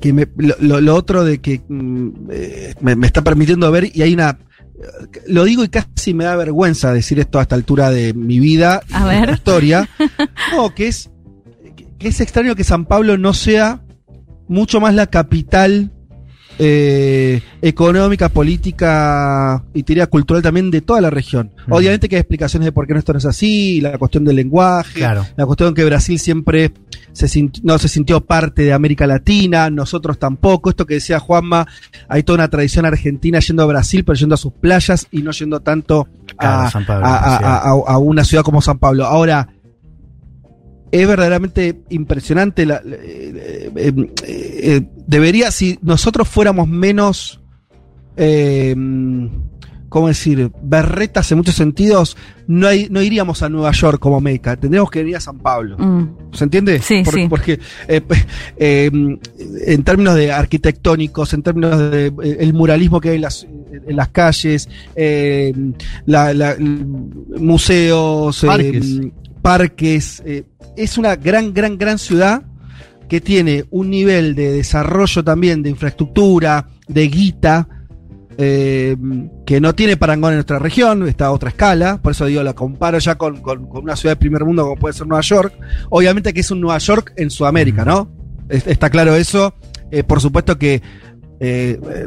que 0.00 0.12
me- 0.12 0.28
lo, 0.60 0.94
otro 0.94 1.24
de 1.24 1.40
que 1.40 1.60
mm, 1.68 2.08
eh, 2.30 2.74
me, 2.80 2.94
me 2.96 3.06
está 3.06 3.22
permitiendo 3.22 3.70
ver, 3.72 3.90
y 3.92 4.02
hay 4.02 4.14
una, 4.14 4.38
lo 5.26 5.44
digo 5.44 5.64
y 5.64 5.68
casi 5.68 6.14
me 6.14 6.24
da 6.24 6.36
vergüenza 6.36 6.92
decir 6.92 7.18
esto 7.18 7.38
a 7.38 7.42
esta 7.42 7.54
altura 7.54 7.90
de 7.90 8.14
mi 8.14 8.38
vida, 8.38 8.80
A 8.92 9.04
ver. 9.06 9.20
de 9.22 9.26
la 9.28 9.32
historia, 9.32 9.88
no, 10.54 10.74
que 10.74 10.88
es, 10.88 11.10
que 11.98 12.08
es 12.08 12.20
extraño 12.20 12.54
que 12.54 12.64
San 12.64 12.86
Pablo 12.86 13.18
no 13.18 13.34
sea 13.34 13.82
mucho 14.48 14.80
más 14.80 14.94
la 14.94 15.06
capital 15.08 15.90
eh, 16.60 17.40
económica, 17.62 18.28
política 18.30 19.64
y 19.74 19.82
te 19.82 19.92
diría 19.92 20.06
cultural 20.08 20.42
también 20.42 20.70
de 20.70 20.80
toda 20.80 21.00
la 21.00 21.10
región. 21.10 21.52
Obviamente 21.68 22.08
que 22.08 22.16
hay 22.16 22.20
explicaciones 22.20 22.64
de 22.66 22.72
por 22.72 22.86
qué 22.86 22.94
esto 22.94 23.12
no 23.12 23.18
es 23.18 23.26
así, 23.26 23.80
la 23.80 23.96
cuestión 23.98 24.24
del 24.24 24.36
lenguaje, 24.36 24.94
Claro. 25.00 25.24
la 25.36 25.46
cuestión 25.46 25.74
que 25.74 25.84
Brasil 25.84 26.18
siempre 26.18 26.72
se 27.26 27.50
no 27.62 27.78
se 27.78 27.88
sintió 27.88 28.24
parte 28.24 28.62
de 28.62 28.72
América 28.72 29.06
Latina, 29.06 29.70
nosotros 29.70 30.18
tampoco. 30.18 30.70
Esto 30.70 30.86
que 30.86 30.94
decía 30.94 31.18
Juanma, 31.18 31.66
hay 32.08 32.22
toda 32.22 32.36
una 32.36 32.48
tradición 32.48 32.86
argentina 32.86 33.40
yendo 33.40 33.62
a 33.62 33.66
Brasil, 33.66 34.04
pero 34.04 34.16
yendo 34.16 34.34
a 34.34 34.38
sus 34.38 34.52
playas 34.52 35.08
y 35.10 35.22
no 35.22 35.32
yendo 35.32 35.60
tanto 35.60 36.06
a, 36.38 36.70
Pablo, 36.70 37.98
una 37.98 38.24
ciudad 38.24 38.44
como 38.44 38.62
San 38.62 38.78
Pablo. 38.78 39.06
Ahora, 39.06 39.48
es 40.92 41.08
verdaderamente 41.08 41.82
impresionante. 41.90 42.66
La, 42.66 42.76
eh, 42.84 43.72
eh, 43.74 43.92
eh, 44.26 44.88
debería, 45.06 45.50
si 45.50 45.78
nosotros 45.82 46.28
fuéramos 46.28 46.68
menos, 46.68 47.40
¿cómo 49.88 50.08
decir? 50.08 50.50
Berretas 50.62 51.30
en 51.32 51.38
muchos 51.38 51.54
sentidos, 51.54 52.16
no, 52.46 52.66
hay- 52.68 52.88
no 52.90 53.00
iríamos 53.02 53.42
a 53.42 53.48
Nueva 53.48 53.70
York 53.72 53.98
como 53.98 54.20
Meca, 54.20 54.56
tendríamos 54.56 54.90
que 54.90 55.02
ir 55.02 55.16
a 55.16 55.20
San 55.20 55.38
Pablo. 55.38 55.76
Mm. 55.78 56.08
¿Se 56.32 56.44
entiende? 56.44 56.78
Sí, 56.80 57.02
Por- 57.04 57.14
sí. 57.14 57.26
Porque 57.28 57.58
eh, 57.88 58.00
eh, 58.56 58.90
en 59.66 59.82
términos 59.84 60.14
de 60.14 60.30
arquitectónicos, 60.32 61.32
en 61.34 61.42
términos 61.42 61.90
de 61.90 62.06
eh, 62.06 62.36
el 62.40 62.52
muralismo 62.54 63.00
que 63.00 63.10
hay 63.10 63.16
en 63.16 63.22
las, 63.22 63.46
en 63.86 63.96
las 63.96 64.08
calles, 64.08 64.68
eh, 64.96 65.52
la- 66.06 66.34
la- 66.34 66.56
museos, 67.38 68.42
eh, 68.44 68.46
Parques. 68.46 69.00
parques, 69.42 70.22
eh, 70.26 70.44
es 70.76 70.98
una 70.98 71.16
gran, 71.16 71.52
gran, 71.54 71.78
gran 71.78 71.98
ciudad 71.98 72.42
que 73.08 73.20
tiene 73.20 73.64
un 73.70 73.88
nivel 73.90 74.34
de 74.34 74.52
desarrollo 74.52 75.24
también 75.24 75.62
de 75.62 75.70
infraestructura, 75.70 76.68
de 76.86 77.08
guita, 77.08 77.66
eh, 78.38 78.96
que 79.44 79.60
no 79.60 79.74
tiene 79.74 79.96
parangón 79.96 80.30
en 80.30 80.36
nuestra 80.36 80.58
región, 80.60 81.06
está 81.08 81.26
a 81.26 81.32
otra 81.32 81.48
escala, 81.50 82.00
por 82.00 82.12
eso 82.12 82.24
digo, 82.26 82.42
la 82.44 82.54
comparo 82.54 82.98
ya 82.98 83.16
con, 83.16 83.40
con- 83.42 83.66
con 83.68 83.82
una 83.82 83.96
ciudad 83.96 84.12
de 84.12 84.20
primer 84.20 84.44
mundo 84.44 84.62
como 84.62 84.76
puede 84.76 84.94
ser 84.94 85.06
Nueva 85.08 85.22
York. 85.22 85.52
Obviamente 85.90 86.32
que 86.32 86.40
es 86.40 86.50
un 86.52 86.60
Nueva 86.60 86.78
York 86.78 87.12
en 87.16 87.30
Sudamérica, 87.30 87.84
¿no? 87.84 88.10
Es- 88.48 88.66
está 88.66 88.90
claro 88.90 89.14
eso. 89.16 89.54
Eh, 89.90 90.04
por 90.04 90.20
supuesto 90.20 90.56
que 90.58 90.80
eh, 91.40 91.78
eh, 91.94 92.06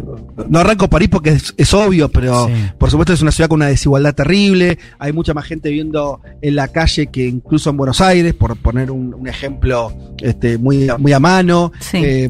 no 0.50 0.60
arranco 0.60 0.90
París 0.90 1.08
porque 1.10 1.30
es, 1.32 1.54
es 1.58 1.74
obvio, 1.74 2.10
pero 2.10 2.48
Sí. 2.48 2.54
por 2.78 2.90
supuesto 2.92 3.14
es 3.14 3.22
una 3.22 3.32
ciudad 3.32 3.50
con 3.50 3.58
una 3.60 3.68
desigualdad 3.68 4.14
terrible. 4.14 4.78
Hay 5.00 5.14
mucha 5.14 5.34
más 5.34 5.46
gente 5.46 5.70
viviendo 5.70 6.22
en 6.42 6.56
la 6.56 6.68
calle 6.70 7.08
que 7.08 7.28
incluso 7.28 7.70
en 7.70 7.78
Buenos 7.78 8.02
Aires, 8.02 8.34
por 8.34 8.56
poner 8.58 8.92
un, 8.92 9.14
un 9.14 9.28
ejemplo 9.28 9.94
este, 10.22 10.58
muy, 10.58 10.90
muy 10.98 11.14
a 11.14 11.20
mano. 11.20 11.72
Sí. 11.80 11.98
Eh, 12.04 12.30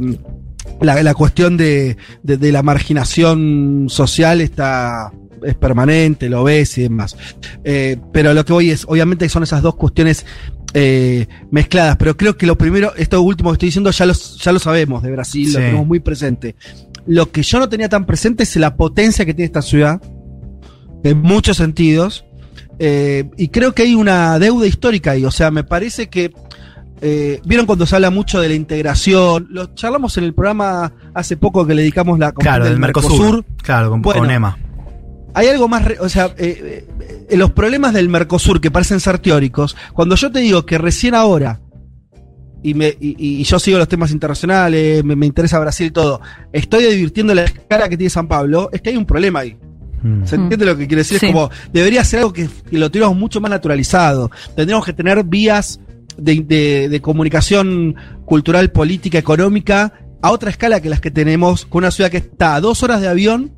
la, 0.81 1.01
la 1.01 1.13
cuestión 1.13 1.55
de, 1.57 1.95
de- 2.23 2.37
de 2.37 2.51
la 2.51 2.63
marginación 2.63 3.85
social 3.89 4.41
está 4.41 5.11
es 5.43 5.55
permanente, 5.55 6.29
lo 6.29 6.43
ves 6.43 6.77
y 6.77 6.83
demás. 6.83 7.17
Eh, 7.63 7.97
pero 8.13 8.33
lo 8.35 8.45
que 8.45 8.53
voy 8.53 8.69
es, 8.69 8.85
obviamente 8.87 9.27
son 9.27 9.41
esas 9.41 9.63
dos 9.63 9.75
cuestiones 9.75 10.23
eh, 10.75 11.25
mezcladas, 11.49 11.97
pero 11.97 12.15
creo 12.15 12.37
que 12.37 12.45
lo 12.45 12.57
primero, 12.57 12.93
esto 12.95 13.19
último 13.23 13.49
que 13.49 13.53
estoy 13.55 13.67
diciendo 13.69 13.89
ya, 13.89 14.05
los, 14.05 14.37
ya 14.37 14.51
lo 14.51 14.59
sabemos 14.59 15.01
de 15.01 15.11
Brasil, 15.11 15.47
lo 15.51 15.59
tenemos 15.65 15.87
muy 15.87 15.99
presente. 15.99 16.55
Lo 17.07 17.31
que 17.31 17.41
yo 17.41 17.57
no 17.57 17.67
tenía 17.69 17.89
tan 17.89 18.05
presente 18.05 18.43
es 18.43 18.55
la 18.57 18.75
potencia 18.75 19.25
que 19.25 19.33
tiene 19.33 19.47
esta 19.47 19.63
ciudad, 19.63 19.99
en 21.03 21.19
muchos 21.19 21.57
sentidos, 21.57 22.23
eh, 22.77 23.27
y 23.35 23.47
creo 23.47 23.73
que 23.73 23.81
hay 23.81 23.95
una 23.95 24.37
deuda 24.37 24.67
histórica 24.67 25.11
ahí, 25.11 25.25
o 25.25 25.31
sea, 25.31 25.49
me 25.49 25.63
parece 25.63 26.07
que 26.09 26.31
eh, 27.01 27.41
Vieron 27.45 27.65
cuando 27.65 27.85
se 27.85 27.95
habla 27.95 28.09
mucho 28.11 28.39
de 28.39 28.47
la 28.49 28.53
integración. 28.55 29.47
Lo 29.49 29.73
charlamos 29.75 30.17
en 30.17 30.23
el 30.23 30.33
programa 30.33 30.93
hace 31.13 31.35
poco 31.37 31.65
que 31.65 31.73
le 31.75 31.81
dedicamos 31.81 32.19
la 32.19 32.31
Claro, 32.31 32.65
del 32.65 32.79
Mercosur. 32.79 33.43
Claro, 33.63 33.89
con, 33.89 34.01
Bueno. 34.01 34.21
con 34.21 34.31
Emma. 34.31 34.57
Hay 35.33 35.47
algo 35.47 35.67
más, 35.67 35.85
re- 35.85 35.97
o 35.99 36.09
sea, 36.09 36.33
eh, 36.37 36.85
eh, 37.29 37.37
los 37.37 37.51
problemas 37.51 37.93
del 37.93 38.09
Mercosur 38.09 38.59
que 38.59 38.69
parecen 38.69 38.99
ser 38.99 39.17
teóricos. 39.19 39.75
Cuando 39.93 40.15
yo 40.15 40.31
te 40.31 40.39
digo 40.39 40.65
que 40.65 40.77
recién 40.77 41.15
ahora, 41.15 41.61
y, 42.63 42.73
me, 42.73 42.89
y, 42.99 43.15
y 43.39 43.43
yo 43.43 43.57
sigo 43.57 43.77
los 43.77 43.87
temas 43.87 44.11
internacionales, 44.11 45.03
me, 45.03 45.15
me 45.15 45.25
interesa 45.25 45.57
Brasil 45.59 45.87
y 45.87 45.91
todo, 45.91 46.21
estoy 46.53 46.83
advirtiendo 46.85 47.33
la 47.33 47.43
escala 47.45 47.87
que 47.89 47.97
tiene 47.97 48.09
San 48.09 48.27
Pablo, 48.27 48.69
es 48.71 48.81
que 48.81 48.89
hay 48.89 48.97
un 48.97 49.05
problema 49.05 49.39
ahí. 49.39 49.57
Mm. 50.03 50.25
¿Se 50.25 50.35
entiende 50.35 50.65
lo 50.65 50.75
que 50.77 50.85
quiero 50.87 50.99
decir? 50.99 51.17
Sí. 51.19 51.27
Es 51.27 51.31
como, 51.31 51.49
debería 51.71 52.03
ser 52.03 52.19
algo 52.19 52.33
que, 52.33 52.49
que 52.69 52.77
lo 52.77 52.89
tuviéramos 52.91 53.17
mucho 53.17 53.39
más 53.39 53.51
naturalizado. 53.51 54.29
Tendríamos 54.55 54.85
que 54.85 54.93
tener 54.93 55.23
vías 55.23 55.79
de, 56.17 56.99
comunicación 57.01 57.95
cultural, 58.25 58.71
política, 58.71 59.17
económica, 59.17 59.93
a 60.21 60.31
otra 60.31 60.49
escala 60.51 60.81
que 60.81 60.89
las 60.89 61.01
que 61.01 61.11
tenemos, 61.11 61.65
con 61.65 61.79
una 61.83 61.91
ciudad 61.91 62.11
que 62.11 62.17
está 62.17 62.55
a 62.55 62.61
dos 62.61 62.83
horas 62.83 63.01
de 63.01 63.07
avión, 63.07 63.53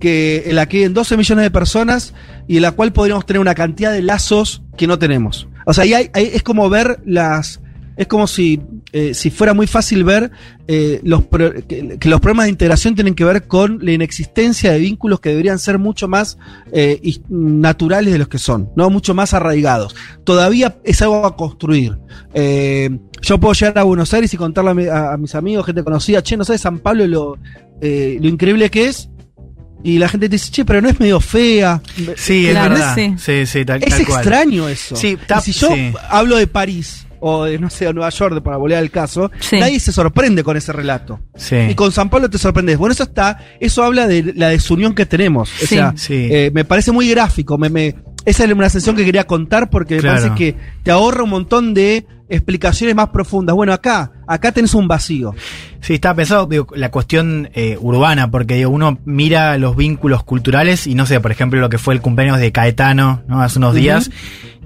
que, 0.00 0.44
en 0.46 0.56
la 0.56 0.66
que 0.66 0.84
hay 0.84 0.88
12 0.92 1.16
millones 1.16 1.44
de 1.44 1.50
personas 1.50 2.14
y 2.46 2.56
en 2.56 2.62
la 2.62 2.72
cual 2.72 2.92
podríamos 2.92 3.24
tener 3.26 3.40
una 3.40 3.54
cantidad 3.54 3.92
de 3.92 4.02
lazos 4.02 4.62
que 4.76 4.86
no 4.86 4.98
tenemos. 4.98 5.48
O 5.66 5.72
sea, 5.72 5.84
ahí 5.84 5.94
hay- 5.94 6.10
ahí 6.12 6.30
es 6.34 6.42
como 6.42 6.68
ver 6.68 7.00
las... 7.06 7.60
Es 7.96 8.06
como 8.08 8.26
si, 8.26 8.60
eh, 8.92 9.14
si 9.14 9.30
fuera 9.30 9.54
muy 9.54 9.66
fácil 9.66 10.02
ver 10.04 10.30
eh, 10.66 11.00
los 11.04 11.24
pro- 11.24 11.52
que, 11.68 11.96
que 11.98 12.08
los 12.08 12.20
problemas 12.20 12.46
de 12.46 12.50
integración 12.50 12.94
tienen 12.94 13.14
que 13.14 13.24
ver 13.24 13.46
con 13.46 13.78
la 13.82 13.92
inexistencia 13.92 14.72
de 14.72 14.78
vínculos 14.80 15.20
que 15.20 15.28
deberían 15.28 15.58
ser 15.58 15.78
mucho 15.78 16.08
más 16.08 16.36
eh, 16.72 17.00
naturales 17.28 18.12
de 18.12 18.18
los 18.18 18.28
que 18.28 18.38
son, 18.38 18.70
no 18.76 18.90
mucho 18.90 19.14
más 19.14 19.34
arraigados. 19.34 19.94
Todavía 20.24 20.76
es 20.84 21.02
algo 21.02 21.24
a 21.26 21.36
construir. 21.36 21.96
Eh, 22.32 22.90
yo 23.22 23.38
puedo 23.38 23.54
llegar 23.54 23.78
a 23.78 23.82
Buenos 23.84 24.12
Aires 24.12 24.32
y 24.34 24.36
contarle 24.36 24.70
a, 24.70 24.74
mi- 24.74 24.86
a- 24.86 25.12
a 25.12 25.16
mis 25.16 25.34
amigos, 25.34 25.66
gente 25.66 25.84
conocida, 25.84 26.22
che, 26.22 26.36
no 26.36 26.44
sabes 26.44 26.60
San 26.62 26.78
Pablo 26.80 27.06
lo, 27.06 27.36
lo 27.80 28.28
increíble 28.28 28.70
que 28.70 28.88
es. 28.88 29.08
Y 29.82 29.98
la 29.98 30.08
gente 30.08 30.30
te 30.30 30.36
dice, 30.36 30.50
che, 30.50 30.64
pero 30.64 30.80
no 30.80 30.88
es 30.88 30.98
medio 30.98 31.20
fea. 31.20 31.82
Sí, 32.16 32.46
es 32.46 32.54
verdad. 32.54 32.94
sí. 32.94 33.14
Sí, 33.18 33.44
sí, 33.44 33.64
tal, 33.66 33.82
Es 33.82 33.90
tal 33.90 34.06
cual. 34.06 34.20
extraño 34.20 34.66
eso. 34.68 34.96
Sí, 34.96 35.08
Y 35.08 35.16
tap- 35.26 35.42
si 35.42 35.52
yo 35.52 35.68
sí. 35.74 35.92
hablo 36.08 36.36
de 36.36 36.46
París 36.46 37.06
o 37.26 37.44
de, 37.44 37.58
no 37.58 37.70
sé, 37.70 37.86
de 37.86 37.94
Nueva 37.94 38.10
York, 38.10 38.34
de- 38.34 38.40
para 38.42 38.58
volver 38.58 38.76
al 38.76 38.90
caso, 38.90 39.30
Sí. 39.40 39.58
nadie 39.58 39.80
se 39.80 39.92
sorprende 39.92 40.44
con 40.44 40.58
ese 40.58 40.72
relato. 40.74 41.20
Sí. 41.36 41.56
Y 41.70 41.74
con 41.74 41.90
San 41.90 42.10
Pablo 42.10 42.28
te 42.28 42.36
sorprendes. 42.36 42.76
Bueno, 42.76 42.92
eso 42.92 43.04
está, 43.04 43.38
eso 43.60 43.82
habla 43.82 44.06
de 44.06 44.34
la 44.36 44.50
desunión 44.50 44.94
que 44.94 45.06
tenemos. 45.06 45.50
O 45.50 45.66
Sí. 45.66 45.74
sea, 45.76 45.94
Sí. 45.96 46.28
eh, 46.30 46.50
me 46.52 46.66
parece 46.66 46.92
muy 46.92 47.08
gráfico. 47.08 47.56
Me, 47.56 47.70
me- 47.70 47.94
esa 48.26 48.44
es 48.44 48.52
una 48.52 48.68
sensación 48.68 48.96
que 48.96 49.04
quería 49.06 49.24
contar 49.26 49.70
porque 49.70 49.96
me 49.96 50.00
Claro. 50.02 50.18
parece 50.20 50.34
que 50.36 50.56
te 50.82 50.90
ahorra 50.90 51.22
un 51.24 51.30
montón 51.30 51.72
de 51.72 52.06
explicaciones 52.28 52.94
más 52.94 53.08
profundas. 53.10 53.54
Bueno, 53.54 53.72
acá, 53.74 54.10
acá 54.26 54.50
tenés 54.52 54.72
un 54.74 54.88
vacío. 54.88 55.34
Sí, 55.80 55.94
estaba 55.94 56.14
pensado, 56.16 56.46
digo, 56.46 56.66
la 56.74 56.90
cuestión 56.90 57.50
eh, 57.54 57.76
urbana, 57.78 58.30
porque 58.30 58.54
digo, 58.54 58.70
uno 58.70 58.98
mira 59.04 59.58
los 59.58 59.76
vínculos 59.76 60.24
culturales 60.24 60.86
y 60.86 60.94
no 60.94 61.04
sé, 61.04 61.20
por 61.20 61.30
ejemplo, 61.32 61.60
lo 61.60 61.68
que 61.68 61.76
fue 61.76 61.92
el 61.92 62.00
cumpleaños 62.00 62.38
de 62.40 62.50
Caetano, 62.50 63.22
¿no? 63.28 63.42
Hace 63.42 63.58
unos 63.58 63.72
Ujú. 63.72 63.78
días, 63.80 64.10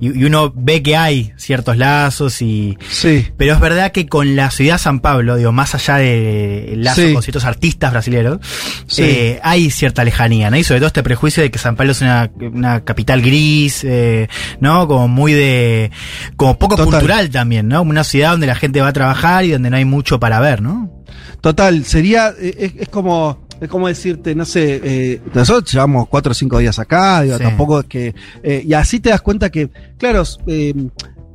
y, 0.01 0.19
y 0.19 0.25
uno 0.25 0.53
ve 0.55 0.83
que 0.83 0.97
hay 0.97 1.33
ciertos 1.37 1.77
lazos 1.77 2.41
y... 2.43 2.77
Sí. 2.91 3.27
Pero 3.37 3.55
es 3.55 3.61
verdad 3.61 3.93
que 3.93 4.07
con 4.07 4.37
la 4.37 4.51
ciudad 4.51 4.79
San 4.79 5.01
Pablo, 5.01 5.37
digo, 5.37 5.53
más 5.53 5.75
allá 5.75 5.97
del 5.97 6.83
lazo 6.85 7.03
Sí. 7.03 7.13
con 7.13 7.23
ciertos 7.23 7.45
artistas 7.45 7.91
brasileños, 7.93 8.39
Sí. 8.87 9.03
eh, 9.03 9.41
hay 9.43 9.71
cierta 9.71 10.05
lejanía, 10.05 10.51
¿no? 10.51 10.57
Y 10.57 10.65
sobre 10.65 10.81
todo 10.81 10.89
este 10.89 11.03
prejuicio 11.03 11.43
de 11.43 11.51
que 11.51 11.59
San 11.59 11.77
Pablo 11.77 11.93
es 11.93 12.01
una, 12.01 12.31
una 12.41 12.85
capital 12.85 13.21
gris, 13.23 13.85
eh, 13.85 14.29
¿no? 14.61 14.87
Como 14.89 15.09
muy 15.09 15.33
de... 15.33 15.91
como 16.37 16.59
poco 16.59 16.77
Total. 16.77 16.93
cultural 16.93 17.31
también, 17.31 17.69
¿no? 17.69 17.83
Una 17.83 18.05
ciudad 18.05 18.33
donde 18.33 18.47
la 18.47 18.55
gente 18.55 18.81
va 18.81 18.89
a 18.89 18.93
trabajar 18.93 19.45
y 19.45 19.51
donde 19.53 19.71
no 19.71 19.77
hay 19.77 19.85
mucho 19.85 20.19
para 20.21 20.41
ver, 20.41 20.63
¿no? 20.63 20.91
Total, 21.41 21.85
sería, 21.85 22.33
eh, 22.41 22.55
es, 22.59 22.73
es 22.83 22.89
como, 22.89 23.48
es 23.61 23.69
como 23.69 23.89
decirte, 23.89 24.35
no 24.35 24.45
sé, 24.45 24.81
eh, 24.83 25.21
nosotros 25.35 25.73
llevamos 25.73 26.09
cuatro 26.09 26.33
o 26.33 26.35
cinco 26.35 26.59
días 26.59 26.79
acá, 26.79 27.23
digo, 27.23 27.37
Sí. 27.39 27.43
tampoco 27.43 27.81
es 27.81 27.87
que, 27.87 28.15
eh, 28.43 28.63
y 28.67 28.73
así 28.75 29.01
te 29.01 29.11
das 29.11 29.21
cuenta 29.21 29.51
que, 29.51 29.71
claro, 29.99 30.23
eh, 30.47 30.75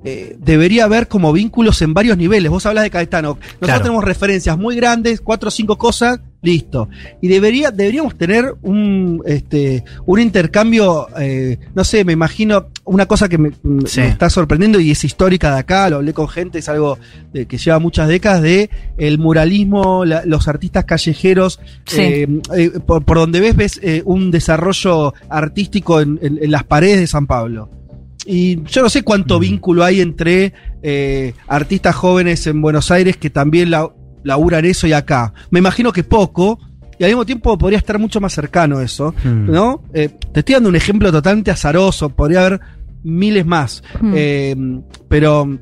eh, 0.06 0.36
debería 0.40 0.86
haber 0.86 1.08
como 1.08 1.32
vínculos 1.32 1.82
en 1.82 1.94
varios 1.94 2.18
niveles. 2.18 2.52
Vos 2.52 2.66
hablas 2.66 2.84
de 2.84 2.90
Caetano, 2.90 3.30
nosotros 3.40 3.60
Claro. 3.62 3.82
tenemos 3.84 4.04
referencias 4.04 4.58
muy 4.58 4.76
grandes, 4.76 5.22
cuatro 5.22 5.48
o 5.48 5.52
cinco 5.52 5.78
cosas, 5.78 6.20
listo. 6.44 6.90
Y 7.22 7.28
debería, 7.30 7.72
deberíamos 7.72 8.16
tener 8.18 8.54
un, 8.62 9.22
este, 9.26 9.84
un 10.06 10.20
intercambio, 10.20 11.08
eh, 11.20 11.58
no 11.74 11.84
sé, 11.84 12.04
me 12.06 12.14
imagino, 12.14 12.68
una 12.84 13.06
cosa 13.06 13.30
que 13.30 13.38
me, 13.38 13.52
está 13.86 14.30
sorprendiendo 14.30 14.80
y 14.80 14.92
es 14.92 15.04
histórica 15.06 15.54
de 15.54 15.60
acá, 15.60 15.90
lo 15.90 15.96
hablé 15.96 16.14
con 16.14 16.28
gente, 16.28 16.60
es 16.60 16.68
algo 16.70 17.00
de- 17.32 17.46
que 17.46 17.58
lleva 17.58 17.80
muchas 17.80 18.08
décadas, 18.10 18.42
de 18.42 18.70
el 18.98 19.18
muralismo, 19.20 20.04
la- 20.06 20.24
los 20.26 20.48
artistas 20.50 20.84
callejeros, 20.86 21.60
Sí. 21.86 22.02
eh, 22.02 22.28
eh, 22.56 22.72
por, 22.86 23.04
por 23.06 23.18
donde 23.18 23.40
ves, 23.40 23.56
ves 23.56 23.82
un 24.06 24.30
desarrollo 24.30 25.14
artístico 25.30 26.02
en, 26.02 26.20
en- 26.22 26.40
en 26.44 26.52
las 26.52 26.66
paredes 26.66 27.00
de 27.00 27.08
San 27.08 27.26
Pablo. 27.26 27.70
Y 28.26 28.64
yo 28.64 28.82
no 28.82 28.90
sé 28.90 29.04
cuánto 29.04 29.38
Mm. 29.38 29.42
vínculo 29.42 29.84
hay 29.84 30.02
entre 30.02 30.54
eh, 30.82 31.34
artistas 31.48 31.96
jóvenes 31.96 32.46
en 32.48 32.62
Buenos 32.62 32.92
Aires 32.92 33.16
que 33.16 33.30
también 33.30 33.72
la, 33.72 33.90
laburan 34.24 34.66
eso 34.66 34.88
y 34.88 34.94
acá. 34.94 35.34
Me 35.52 35.60
imagino 35.60 35.92
que 35.92 36.04
poco, 36.04 36.60
y 36.98 37.04
al 37.04 37.10
mismo 37.10 37.26
tiempo 37.26 37.58
podría 37.58 37.80
estar 37.80 38.00
mucho 38.00 38.20
más 38.22 38.34
cercano 38.34 38.80
eso, 38.82 39.14
Mm. 39.24 39.52
¿no? 39.52 39.84
Eh, 39.94 40.10
te 40.32 40.40
estoy 40.40 40.54
dando 40.54 40.70
un 40.70 40.76
ejemplo 40.76 41.12
totalmente 41.12 41.52
azaroso, 41.52 42.10
podría 42.10 42.46
haber 42.46 42.60
miles 43.04 43.46
más. 43.46 43.84
Mm. 44.02 44.14
Eh, 44.16 44.56
pero, 45.10 45.60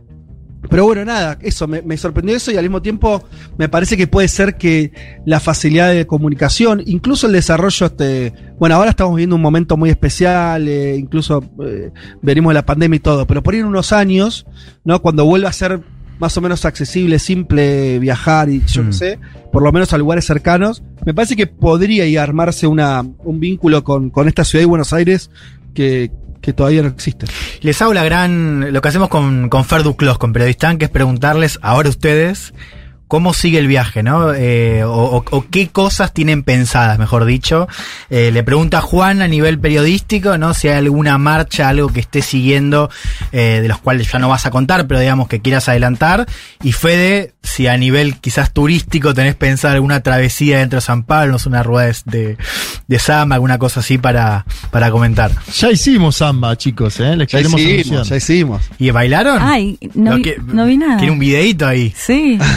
pero 0.70 0.86
bueno, 0.86 1.04
nada, 1.04 1.40
eso, 1.42 1.68
me, 1.68 1.82
me 1.82 1.98
sorprendió 1.98 2.36
eso 2.36 2.52
y 2.52 2.58
al 2.58 2.64
mismo 2.64 2.82
tiempo 2.84 3.24
me 3.58 3.68
parece 3.68 3.98
que 3.98 4.06
puede 4.06 4.28
ser 4.28 4.58
que 4.58 4.92
la 5.26 5.40
facilidad 5.40 5.92
de 5.92 6.06
comunicación, 6.06 6.84
incluso 6.86 7.26
el 7.26 7.34
desarrollo, 7.34 7.88
este, 7.88 8.32
bueno, 8.60 8.76
ahora 8.76 8.92
estamos 8.92 9.16
viviendo 9.16 9.36
un 9.36 9.42
momento 9.42 9.76
muy 9.76 9.90
especial, 9.90 10.68
eh, 10.68 10.96
incluso 10.98 11.44
eh, 11.66 11.92
venimos 12.22 12.52
de 12.52 12.56
la 12.56 12.66
pandemia 12.66 12.98
y 12.98 13.00
todo, 13.00 13.26
pero 13.26 13.42
por 13.42 13.56
ahí 13.56 13.62
en 13.62 13.66
unos 13.66 13.92
años, 13.92 14.46
¿no? 14.84 15.02
Cuando 15.02 15.26
vuelva 15.26 15.50
a 15.50 15.54
ser 15.54 15.82
más 16.22 16.38
o 16.38 16.42
menos 16.42 16.64
accesible, 16.66 17.20
simple 17.20 18.00
viajar 18.00 18.50
y 18.50 18.64
yo 18.68 18.84
Mm. 18.84 18.88
qué 18.88 18.94
sé, 18.94 19.20
por 19.52 19.64
lo 19.64 19.72
menos 19.72 19.92
a 19.92 19.98
lugares 19.98 20.24
cercanos, 20.26 20.84
me 21.04 21.14
parece 21.14 21.36
que 21.36 21.48
podría 21.48 22.06
y 22.06 22.16
armarse 22.16 22.68
una, 22.68 23.02
un 23.02 23.40
vínculo 23.40 23.84
con, 23.84 24.12
con 24.12 24.28
esta 24.28 24.46
ciudad 24.46 24.62
de 24.62 24.68
Buenos 24.68 24.94
Aires 24.94 25.32
que, 25.74 26.12
que 26.40 26.54
todavía 26.54 26.84
no 26.84 26.90
existen. 26.90 27.28
Les 27.62 27.82
hago 27.82 27.94
la 27.94 28.04
gran, 28.04 28.72
lo 28.72 28.82
que 28.82 28.88
hacemos 28.90 29.10
con, 29.10 29.50
con 29.50 29.66
Fer 29.66 29.82
Duclos, 29.84 30.20
con 30.20 30.32
Periodistán, 30.32 30.78
que 30.78 30.86
es 30.86 30.92
preguntarles 30.92 31.58
ahora 31.64 31.90
ustedes 31.90 32.54
cómo 33.12 33.34
sigue 33.34 33.60
el 33.60 33.68
viaje, 33.68 34.04
¿no? 34.04 34.34
Eh, 34.34 34.86
o, 34.86 35.18
o- 35.18 35.26
o 35.32 35.46
qué 35.52 35.68
cosas 35.68 36.14
tienen 36.14 36.44
pensadas, 36.44 36.98
mejor 36.98 37.26
dicho. 37.26 37.68
Eh, 38.10 38.32
le 38.32 38.42
pregunta 38.42 38.78
a 38.78 38.82
Juan 38.82 39.22
a 39.22 39.28
nivel 39.28 39.60
periodístico, 39.60 40.38
¿no? 40.38 40.54
Si 40.54 40.70
hay 40.70 40.78
alguna 40.78 41.18
marcha, 41.18 41.68
algo 41.68 41.90
que 41.90 42.00
esté 42.00 42.22
siguiendo, 42.22 42.90
eh, 43.34 43.60
de 43.62 43.68
los 43.68 43.80
cuales 43.80 44.10
ya 44.10 44.18
no 44.18 44.30
vas 44.30 44.46
a 44.46 44.50
contar, 44.52 44.88
pero 44.88 45.02
digamos 45.02 45.28
que 45.28 45.42
quieras 45.42 45.68
adelantar. 45.68 46.26
Y 46.64 46.72
Fede, 46.72 47.34
si 47.44 47.68
a 47.68 47.76
nivel 47.76 48.16
quizás 48.16 48.54
turístico 48.54 49.14
tenés 49.14 49.36
pensado 49.36 49.74
alguna 49.74 50.00
travesía 50.00 50.60
dentro 50.60 50.78
de 50.78 50.82
San 50.82 51.04
Pablo, 51.04 51.34
no 51.34 51.40
sé, 51.40 51.50
una 51.50 51.64
rueda 51.64 51.88
de, 52.06 52.18
de, 52.18 52.38
de 52.88 53.00
samba, 53.00 53.36
alguna 53.36 53.58
cosa 53.58 53.82
así 53.82 53.98
para, 53.98 54.46
para 54.72 54.90
comentar. 54.90 55.32
Ya 55.58 55.70
hicimos 55.70 56.16
samba, 56.16 56.56
chicos, 56.56 56.98
¿eh? 57.02 57.18
Les 57.18 57.28
Ya 57.28 57.40
queremos 57.40 57.60
hicimos, 57.60 57.88
anunciar. 57.92 58.06
ya 58.06 58.16
hicimos. 58.16 58.62
¿Y 58.80 58.90
bailaron? 58.92 59.42
Ay, 59.42 59.78
no, 59.96 60.16
vi, 60.16 60.22
que- 60.22 60.38
no 60.46 60.66
vi 60.66 60.78
nada. 60.78 60.96
Tiene 60.96 61.12
un 61.12 61.20
videíto 61.20 61.68
ahí. 61.68 61.94
Sí. 61.98 62.40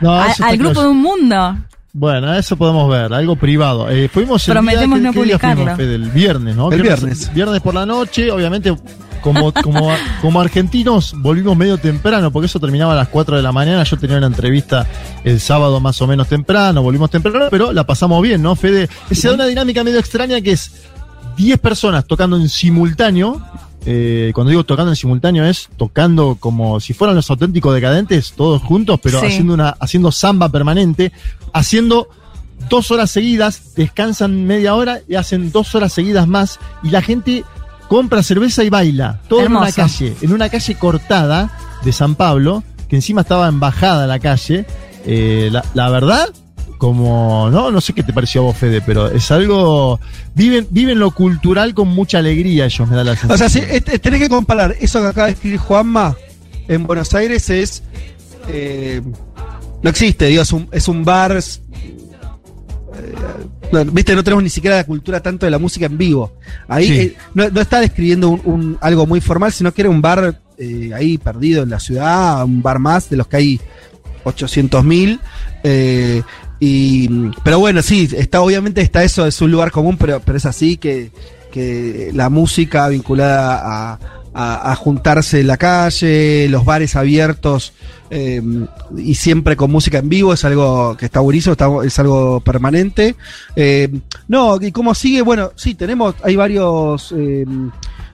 No, 0.00 0.12
A- 0.14 0.26
al 0.42 0.56
grupo 0.56 0.74
claro. 0.74 0.88
de 0.88 0.88
un 0.94 1.02
mundo. 1.02 1.56
Bueno, 1.92 2.32
eso 2.34 2.56
podemos 2.56 2.88
ver, 2.88 3.12
algo 3.12 3.34
privado. 3.34 3.88
Eh, 3.90 4.08
fuimos 4.08 4.46
el 4.46 4.52
Prometemos 4.52 4.98
día, 5.00 5.08
no 5.08 5.12
¿qué 5.12 5.24
día 5.24 5.36
publicarlo. 5.38 5.56
fuimos, 5.64 5.76
Fede? 5.76 5.94
El 5.96 6.10
viernes, 6.10 6.54
¿no? 6.56 6.70
El 6.70 6.82
viernes. 6.82 7.32
Viernes 7.34 7.60
por 7.60 7.74
la 7.74 7.86
noche, 7.86 8.30
obviamente, 8.30 8.76
como, 9.20 9.52
como, 9.62 9.90
como 10.20 10.40
argentinos 10.40 11.14
volvimos 11.16 11.56
medio 11.56 11.78
temprano, 11.78 12.30
porque 12.30 12.46
eso 12.46 12.60
terminaba 12.60 12.92
a 12.92 12.96
las 12.96 13.08
4 13.08 13.36
de 13.36 13.42
la 13.42 13.50
mañana. 13.50 13.82
Yo 13.82 13.96
tenía 13.96 14.18
una 14.18 14.28
entrevista 14.28 14.86
el 15.24 15.40
sábado 15.40 15.80
más 15.80 16.00
o 16.00 16.06
menos 16.06 16.28
temprano, 16.28 16.82
volvimos 16.82 17.10
temprano, 17.10 17.46
pero 17.50 17.72
la 17.72 17.84
pasamos 17.84 18.22
bien, 18.22 18.42
¿no, 18.42 18.54
Fede? 18.54 18.88
Se 19.10 19.26
da 19.28 19.34
una 19.34 19.46
dinámica 19.46 19.82
medio 19.82 19.98
extraña 19.98 20.40
que 20.40 20.52
es 20.52 20.70
10 21.36 21.58
personas 21.58 22.04
tocando 22.06 22.36
en 22.36 22.48
simultáneo. 22.48 23.42
Eh, 23.86 24.32
cuando 24.34 24.50
digo 24.50 24.64
tocando 24.64 24.92
en 24.92 24.96
simultáneo 24.96 25.44
es 25.44 25.68
tocando 25.76 26.36
como 26.38 26.80
si 26.80 26.92
fueran 26.94 27.16
los 27.16 27.30
auténticos 27.30 27.74
decadentes, 27.74 28.32
todos 28.36 28.60
juntos, 28.62 28.98
pero 29.02 29.20
Sí. 29.20 29.26
haciendo 29.26 29.54
una, 29.54 29.70
haciendo 29.80 30.12
samba 30.12 30.48
permanente, 30.48 31.12
haciendo 31.52 32.08
dos 32.68 32.90
horas 32.90 33.10
seguidas, 33.10 33.74
descansan 33.76 34.44
media 34.46 34.74
hora 34.74 35.00
y 35.08 35.14
hacen 35.14 35.52
dos 35.52 35.74
horas 35.74 35.92
seguidas 35.92 36.26
más, 36.26 36.58
y 36.82 36.90
la 36.90 37.00
gente 37.02 37.44
compra 37.88 38.22
cerveza 38.22 38.64
y 38.64 38.68
baila, 38.68 39.20
todo 39.28 39.40
en 39.44 39.56
una 39.56 39.72
calle, 39.72 40.14
en 40.20 40.32
una 40.32 40.48
calle 40.50 40.74
cortada 40.74 41.50
de 41.84 41.92
San 41.92 42.16
Pablo, 42.16 42.62
que 42.88 42.96
encima 42.96 43.22
estaba 43.22 43.48
en 43.48 43.60
bajada 43.60 44.06
la 44.06 44.18
calle. 44.18 44.66
Eh, 45.06 45.48
la, 45.50 45.64
la 45.72 45.88
verdad, 45.88 46.28
como, 46.78 47.50
no, 47.50 47.70
no 47.70 47.80
sé 47.80 47.92
qué 47.92 48.02
te 48.02 48.12
pareció 48.12 48.40
a 48.40 48.44
vos, 48.44 48.56
Fede, 48.56 48.80
pero 48.80 49.08
es 49.10 49.30
algo, 49.30 50.00
viven, 50.34 50.66
viven 50.70 50.98
lo 50.98 51.10
cultural 51.10 51.74
con 51.74 51.88
mucha 51.88 52.18
alegría, 52.18 52.64
ellos 52.66 52.88
me 52.88 52.96
da 52.96 53.04
la 53.04 53.16
sensación. 53.16 53.32
O 53.34 53.36
sea, 53.36 53.48
si, 53.48 53.58
este, 53.58 53.98
tenés 53.98 54.20
que 54.20 54.28
comparar 54.28 54.74
eso 54.80 55.00
que 55.02 55.06
acaba 55.08 55.26
de 55.26 55.34
escribir 55.34 55.58
Juanma 55.58 56.16
en 56.68 56.86
Buenos 56.86 57.12
Aires 57.14 57.50
es. 57.50 57.82
eh, 58.48 59.02
no 59.82 59.90
existe, 59.90 60.26
digo, 60.26 60.42
es 60.42 60.52
un, 60.52 60.68
es 60.72 60.88
un 60.88 61.04
bar. 61.04 61.36
es, 61.36 61.60
eh, 62.94 63.14
no, 63.72 63.84
Viste, 63.86 64.14
no 64.14 64.24
tenemos 64.24 64.42
ni 64.42 64.50
siquiera 64.50 64.76
la 64.76 64.84
cultura 64.84 65.20
tanto 65.20 65.46
de 65.46 65.50
la 65.50 65.58
música 65.58 65.86
en 65.86 65.98
vivo. 65.98 66.32
Ahí 66.68 66.86
Sí. 66.86 66.92
eh, 67.00 67.16
no, 67.34 67.48
no 67.50 67.60
está 67.60 67.80
describiendo 67.80 68.28
un, 68.30 68.40
un- 68.44 68.78
algo 68.80 69.06
muy 69.06 69.20
formal, 69.20 69.52
sino 69.52 69.72
que 69.72 69.82
era 69.82 69.90
un 69.90 70.00
bar 70.02 70.40
ahí 70.94 71.18
perdido 71.18 71.62
en 71.62 71.70
la 71.70 71.78
ciudad, 71.78 72.44
un 72.44 72.62
bar 72.62 72.80
más 72.80 73.08
de 73.10 73.16
los 73.16 73.28
que 73.28 73.36
hay 73.36 73.60
800 74.24 74.84
mil. 74.84 75.20
eh, 75.62 76.22
y, 76.60 77.08
pero 77.44 77.58
bueno, 77.60 77.82
sí, 77.82 78.08
está 78.16 78.40
obviamente 78.40 78.80
está 78.80 79.04
eso, 79.04 79.26
es 79.26 79.40
un 79.40 79.50
lugar 79.50 79.70
común, 79.70 79.96
pero, 79.96 80.20
pero 80.24 80.38
es 80.38 80.46
así 80.46 80.76
que, 80.76 81.10
que 81.52 82.10
la 82.14 82.28
música 82.30 82.88
vinculada 82.88 83.60
a, 83.92 83.98
a- 84.34 84.72
a 84.72 84.74
juntarse 84.76 85.40
en 85.40 85.46
la 85.46 85.56
calle, 85.56 86.48
los 86.48 86.64
bares 86.64 86.94
abiertos 86.96 87.72
eh, 88.10 88.40
y 88.96 89.14
siempre 89.16 89.56
con 89.56 89.70
música 89.70 89.98
en 89.98 90.08
vivo 90.08 90.32
es 90.32 90.44
algo 90.44 90.96
que 90.96 91.06
está 91.06 91.20
buenísimo, 91.20 91.52
está- 91.52 91.68
es 91.84 91.98
algo 91.98 92.40
permanente. 92.40 93.16
Eh, 93.56 93.88
no, 94.28 94.56
y 94.60 94.70
cómo 94.72 94.94
sigue, 94.94 95.22
bueno, 95.22 95.52
sí, 95.56 95.74
tenemos, 95.74 96.14
hay 96.22 96.36
varios... 96.36 97.12
eh, 97.16 97.44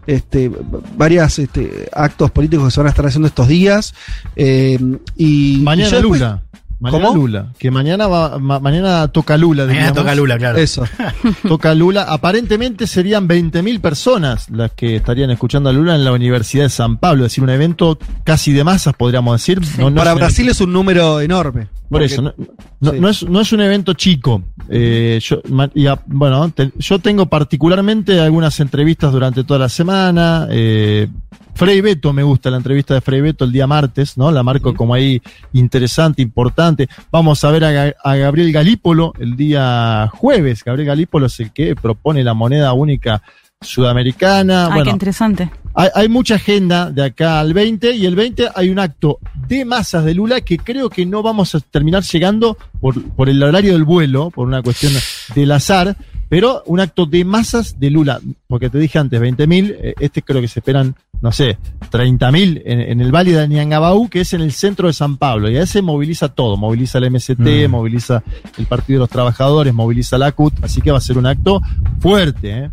este, 0.07 0.50
varias 0.98 1.38
este, 1.38 1.88
actos 1.94 2.30
políticos 2.30 2.66
que 2.66 2.70
se 2.72 2.80
van 2.80 2.88
a 2.88 2.90
estar 2.90 3.07
haciendo 3.07 3.26
estos 3.26 3.48
días 3.48 3.94
eh, 4.37 4.78
y 5.16 5.61
y 5.61 5.62
Mañana 5.62 5.88
después- 5.88 6.20
Lula. 6.20 6.42
Mañana 6.81 7.05
¿Cómo? 7.07 7.17
Lula. 7.19 7.53
Que 7.59 7.71
mañana 7.71 8.07
va, 8.07 8.39
ma- 8.39 8.59
mañana 8.61 9.09
toca 9.09 9.37
Lula. 9.37 9.65
Mañana 9.67 9.93
toca 9.93 10.15
Lula, 10.15 10.37
claro. 10.39 10.59
Eso. 10.59 10.85
Toca 11.49 11.75
Lula. 11.75 12.03
Aparentemente 12.03 12.87
serían 12.87 13.27
20.000 13.29 13.81
personas 13.81 14.51
las 14.51 14.73
que 14.73 14.97
estarían 14.97 15.31
escuchando 15.31 15.71
a 15.71 15.73
Lula 15.73 15.95
en 15.95 16.05
la 16.05 16.13
Universidad 16.13 16.65
de 16.65 16.71
San 16.71 16.99
Pablo. 16.99 17.25
Es 17.25 17.33
decir, 17.33 17.45
un 17.45 17.51
evento 17.51 17.99
casi 18.25 18.53
de 18.53 18.65
masas, 18.65 18.95
podríamos 18.95 19.41
decir. 19.41 19.61
No, 19.79 19.89
no 19.91 19.97
Para 19.97 20.11
es 20.13 20.17
Brasil 20.17 20.45
evento- 20.47 20.53
es 20.53 20.61
un 20.67 20.73
número 20.73 21.21
enorme. 21.21 21.69
Por 21.89 22.01
Porque- 22.01 22.07
eso, 22.07 22.23
no, 22.23 22.35
no- 22.81 22.91
sí. 22.93 23.01
no 23.01 23.09
es, 23.09 23.23
no 23.29 23.41
es 23.41 23.53
un 23.53 23.61
evento 23.61 23.93
chico. 23.95 24.43
Eh, 24.69 25.21
yo, 25.23 25.41
ma- 25.51 25.71
y 25.75 25.87
a- 25.87 26.01
bueno, 26.07 26.51
te- 26.51 26.73
yo 26.79 26.99
tengo 26.99 27.27
particularmente 27.27 28.21
algunas 28.21 28.59
entrevistas 28.61 29.13
durante 29.13 29.45
toda 29.45 29.61
la 29.61 29.69
semana. 29.69 30.49
Eh, 30.51 31.09
Frei 31.55 31.81
Beto, 31.81 32.12
me 32.12 32.23
gusta 32.23 32.51
la 32.51 32.57
entrevista 32.57 32.95
de 32.95 33.01
Frei 33.01 33.21
Beto 33.21 33.45
el 33.45 33.53
día 33.53 33.67
martes, 33.67 34.19
¿no? 34.19 34.31
La 34.31 34.43
marco 34.43 34.75
como 34.75 34.95
ahí 34.95 35.23
interesante, 35.53 36.21
importante. 36.21 36.88
Vamos 37.11 37.45
a 37.45 37.51
ver 37.51 37.64
a, 37.64 37.95
a 38.03 38.17
Gabriel 38.17 38.53
Galípolo 38.53 39.12
el 39.19 39.37
día 39.37 40.11
jueves. 40.12 40.64
Gabriel 40.64 40.88
Galípolo 40.88 41.27
es 41.27 41.38
el 41.40 41.53
que 41.53 41.77
propone 41.77 42.25
la 42.25 42.35
moneda 42.35 42.73
única 42.73 43.23
sudamericana. 43.61 44.67
Ay, 44.67 44.73
bueno, 44.73 44.85
qué 44.85 44.90
interesante. 44.90 45.51
hay, 45.75 45.88
hay 45.95 46.09
mucha 46.09 46.37
agenda 46.37 46.90
de 46.90 47.05
acá 47.05 47.40
al 47.40 47.55
20 47.55 47.93
y 47.97 48.07
el 48.07 48.14
20 48.14 48.51
hay 48.55 48.71
un 48.71 48.79
acto 48.79 49.19
de 49.49 49.64
masas 49.64 50.05
de 50.05 50.14
Lula 50.14 50.40
que 50.40 50.59
creo 50.59 50.90
que 50.90 51.07
no 51.07 51.23
vamos 51.23 51.55
a 51.55 51.61
terminar 51.61 52.03
llegando 52.03 52.57
por, 52.81 53.03
por 53.12 53.29
el 53.29 53.43
horario 53.43 53.73
del 53.73 53.85
vuelo, 53.85 54.31
por 54.31 54.47
una 54.47 54.62
cuestión 54.62 54.93
del 55.35 55.53
azar, 55.53 55.97
pero 56.29 56.63
un 56.67 56.81
acto 56.81 57.07
de 57.07 57.25
masas 57.25 57.79
de 57.79 57.91
Lula, 57.91 58.21
porque 58.49 58.71
te 58.71 58.79
dije 58.79 58.99
antes 58.99 59.21
20.000, 59.21 59.77
eh, 59.79 59.95
este 60.01 60.23
creo 60.23 60.41
que 60.41 60.49
se 60.49 60.61
esperan, 60.61 60.95
no 61.21 61.33
sé, 61.33 61.59
30.000 61.91 62.63
en, 62.65 62.81
en 62.81 63.01
el 63.01 63.13
Valle 63.15 63.33
de 63.33 63.41
Añangabaú, 63.41 64.09
que 64.09 64.21
es 64.23 64.33
en 64.33 64.41
el 64.41 64.53
centro 64.53 64.89
de 64.89 64.95
San 64.95 65.17
Pablo, 65.17 65.51
y 65.51 65.57
a 65.57 65.63
ese 65.63 65.83
moviliza 65.83 66.29
todo, 66.29 66.57
moviliza 66.57 66.99
el 66.99 67.11
MST, 67.11 67.39
Mm. 67.69 67.71
moviliza 67.71 68.23
el 68.59 68.67
Partido 68.67 68.99
de 68.99 69.01
los 69.01 69.11
Trabajadores, 69.11 69.73
moviliza 69.75 70.19
la 70.19 70.33
CUT, 70.33 70.55
así 70.63 70.81
que 70.81 70.91
va 70.91 70.99
a 70.99 71.01
ser 71.03 71.19
un 71.19 71.27
acto 71.27 71.61
fuerte, 72.01 72.51
¿eh? 72.65 72.71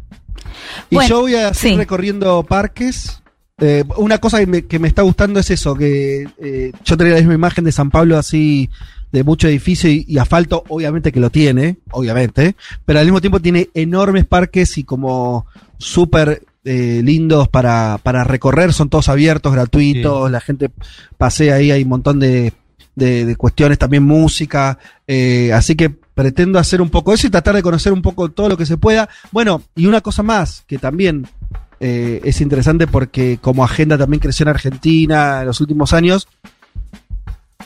Y 0.90 0.96
Bueno, 0.96 1.10
yo 1.10 1.22
voy 1.22 1.36
a 1.36 1.54
seguir 1.54 1.76
sí. 1.76 1.78
recorriendo 1.78 2.44
parques. 2.44 3.22
Eh, 3.60 3.84
una 3.98 4.18
cosa 4.18 4.40
que 4.40 4.48
me, 4.48 4.66
que 4.66 4.80
me 4.80 4.88
está 4.88 5.04
gustando 5.04 5.40
es 5.40 5.52
eso, 5.52 5.76
que 5.76 6.28
eh, 6.42 6.72
yo 6.84 6.98
tenía 6.98 7.14
la 7.14 7.20
misma 7.20 7.36
imagen 7.36 7.64
de 7.64 7.72
San 7.72 7.92
Pablo 7.92 8.18
así, 8.18 8.70
de 9.12 9.24
mucho 9.24 9.48
edificio 9.48 9.90
y, 9.90 10.06
y 10.08 10.18
asfalto, 10.18 10.64
obviamente 10.70 11.12
que 11.12 11.20
lo 11.20 11.30
tiene, 11.30 11.78
obviamente, 11.92 12.56
pero 12.86 13.00
al 13.00 13.06
mismo 13.06 13.22
tiempo 13.22 13.40
tiene 13.40 13.70
enormes 13.74 14.26
parques 14.26 14.78
y 14.78 14.84
como 14.84 15.46
súper 15.78 16.44
eh, 16.64 17.02
lindos 17.04 17.48
para, 17.48 18.00
para 18.02 18.24
recorrer, 18.24 18.74
son 18.74 18.90
todos 18.90 19.10
abiertos, 19.10 19.52
gratuitos, 19.52 20.30
la 20.30 20.40
gente 20.40 20.70
pasea 21.18 21.56
ahí, 21.56 21.72
hay 21.72 21.84
un 21.84 21.90
montón 21.90 22.20
de, 22.20 22.54
de, 22.96 23.26
de 23.26 23.36
cuestiones, 23.36 23.80
también 23.80 24.04
música, 24.04 24.78
eh, 25.08 25.52
así 25.54 25.76
que 25.76 25.90
pretendo 25.90 26.60
hacer 26.60 26.82
un 26.82 26.90
poco 26.90 27.14
eso 27.14 27.28
y 27.28 27.32
tratar 27.32 27.56
de 27.56 27.64
conocer 27.64 27.94
un 27.94 28.02
poco 28.02 28.30
todo 28.30 28.50
lo 28.50 28.58
que 28.58 28.66
se 28.66 28.78
pueda. 28.78 29.10
Bueno, 29.32 29.64
y 29.76 29.88
una 29.88 30.02
cosa 30.02 30.24
más, 30.24 30.64
que 30.68 30.78
también 30.78 31.28
eh, 31.80 32.22
es 32.24 32.42
interesante 32.42 32.86
porque 32.86 33.40
como 33.42 33.64
agenda 33.64 33.98
también 33.98 34.20
creció 34.20 34.44
en 34.44 34.50
Argentina 34.50 35.42
en 35.42 35.48
los 35.48 35.62
últimos 35.62 35.94
años, 35.94 36.28